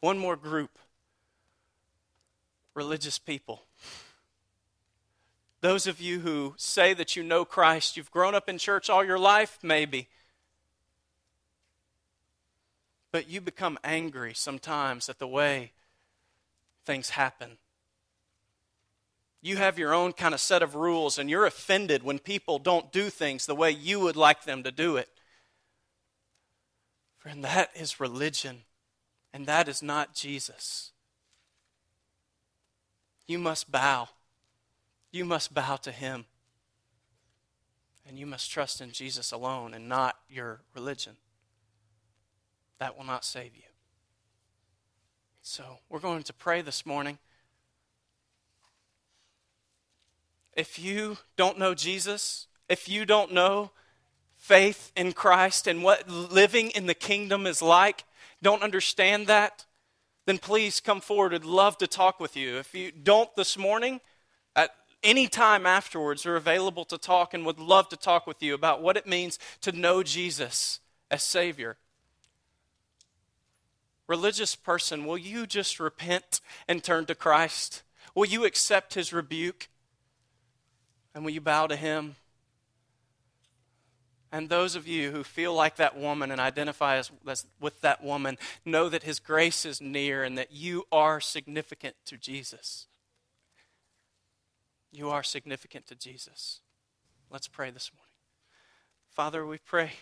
one 0.00 0.16
more 0.16 0.36
group 0.36 0.78
religious 2.72 3.18
people. 3.18 3.64
Those 5.60 5.86
of 5.86 6.00
you 6.00 6.20
who 6.20 6.54
say 6.56 6.94
that 6.94 7.16
you 7.16 7.22
know 7.22 7.44
Christ, 7.44 7.98
you've 7.98 8.10
grown 8.10 8.34
up 8.34 8.48
in 8.48 8.56
church 8.56 8.88
all 8.88 9.04
your 9.04 9.18
life, 9.18 9.58
maybe. 9.62 10.08
But 13.14 13.30
you 13.30 13.40
become 13.40 13.78
angry 13.84 14.34
sometimes 14.34 15.08
at 15.08 15.20
the 15.20 15.28
way 15.28 15.70
things 16.84 17.10
happen. 17.10 17.58
You 19.40 19.56
have 19.56 19.78
your 19.78 19.94
own 19.94 20.14
kind 20.14 20.34
of 20.34 20.40
set 20.40 20.64
of 20.64 20.74
rules, 20.74 21.16
and 21.16 21.30
you're 21.30 21.46
offended 21.46 22.02
when 22.02 22.18
people 22.18 22.58
don't 22.58 22.90
do 22.90 23.10
things 23.10 23.46
the 23.46 23.54
way 23.54 23.70
you 23.70 24.00
would 24.00 24.16
like 24.16 24.42
them 24.42 24.64
to 24.64 24.72
do 24.72 24.96
it. 24.96 25.08
Friend, 27.18 27.44
that 27.44 27.70
is 27.76 28.00
religion, 28.00 28.62
and 29.32 29.46
that 29.46 29.68
is 29.68 29.80
not 29.80 30.12
Jesus. 30.12 30.90
You 33.28 33.38
must 33.38 33.70
bow. 33.70 34.08
You 35.12 35.24
must 35.24 35.54
bow 35.54 35.76
to 35.76 35.92
Him. 35.92 36.24
And 38.08 38.18
you 38.18 38.26
must 38.26 38.50
trust 38.50 38.80
in 38.80 38.90
Jesus 38.90 39.30
alone 39.30 39.72
and 39.72 39.88
not 39.88 40.16
your 40.28 40.62
religion 40.74 41.14
that 42.78 42.96
will 42.96 43.04
not 43.04 43.24
save 43.24 43.54
you. 43.56 43.62
So, 45.42 45.78
we're 45.90 45.98
going 45.98 46.22
to 46.22 46.32
pray 46.32 46.62
this 46.62 46.86
morning. 46.86 47.18
If 50.54 50.78
you 50.78 51.18
don't 51.36 51.58
know 51.58 51.74
Jesus, 51.74 52.46
if 52.68 52.88
you 52.88 53.04
don't 53.04 53.32
know 53.32 53.70
faith 54.36 54.92
in 54.96 55.12
Christ 55.12 55.66
and 55.66 55.82
what 55.82 56.08
living 56.08 56.70
in 56.70 56.86
the 56.86 56.94
kingdom 56.94 57.46
is 57.46 57.60
like, 57.60 58.04
don't 58.42 58.62
understand 58.62 59.26
that, 59.26 59.64
then 60.26 60.38
please 60.38 60.80
come 60.80 61.00
forward. 61.00 61.34
I'd 61.34 61.44
love 61.44 61.76
to 61.78 61.86
talk 61.86 62.20
with 62.20 62.36
you. 62.36 62.56
If 62.56 62.74
you 62.74 62.90
don't 62.90 63.34
this 63.36 63.58
morning, 63.58 64.00
at 64.56 64.70
any 65.02 65.28
time 65.28 65.66
afterwards, 65.66 66.24
we're 66.24 66.36
available 66.36 66.84
to 66.86 66.96
talk 66.96 67.34
and 67.34 67.44
would 67.44 67.58
love 67.58 67.88
to 67.90 67.96
talk 67.96 68.26
with 68.26 68.42
you 68.42 68.54
about 68.54 68.82
what 68.82 68.96
it 68.96 69.06
means 69.06 69.38
to 69.60 69.72
know 69.72 70.02
Jesus 70.02 70.80
as 71.10 71.22
Savior 71.22 71.76
religious 74.06 74.54
person, 74.54 75.04
will 75.04 75.18
you 75.18 75.46
just 75.46 75.80
repent 75.80 76.40
and 76.68 76.82
turn 76.82 77.06
to 77.06 77.14
Christ? 77.14 77.82
Will 78.14 78.26
you 78.26 78.44
accept 78.44 78.94
his 78.94 79.12
rebuke? 79.12 79.68
And 81.14 81.24
will 81.24 81.32
you 81.32 81.40
bow 81.40 81.66
to 81.66 81.76
him? 81.76 82.16
And 84.32 84.48
those 84.48 84.74
of 84.74 84.88
you 84.88 85.12
who 85.12 85.22
feel 85.22 85.54
like 85.54 85.76
that 85.76 85.96
woman 85.96 86.32
and 86.32 86.40
identify 86.40 86.96
as, 86.96 87.12
as, 87.24 87.46
with 87.60 87.80
that 87.82 88.02
woman, 88.02 88.36
know 88.64 88.88
that 88.88 89.04
his 89.04 89.20
grace 89.20 89.64
is 89.64 89.80
near 89.80 90.24
and 90.24 90.36
that 90.36 90.50
you 90.50 90.84
are 90.90 91.20
significant 91.20 91.94
to 92.06 92.16
Jesus. 92.16 92.88
You 94.90 95.10
are 95.10 95.22
significant 95.22 95.86
to 95.86 95.94
Jesus. 95.94 96.60
Let's 97.30 97.46
pray 97.46 97.70
this 97.70 97.92
morning. 97.94 98.10
Father, 99.08 99.46
we 99.46 99.58
pray, 99.58 99.92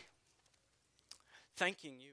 thanking 1.57 2.01
you. 2.01 2.13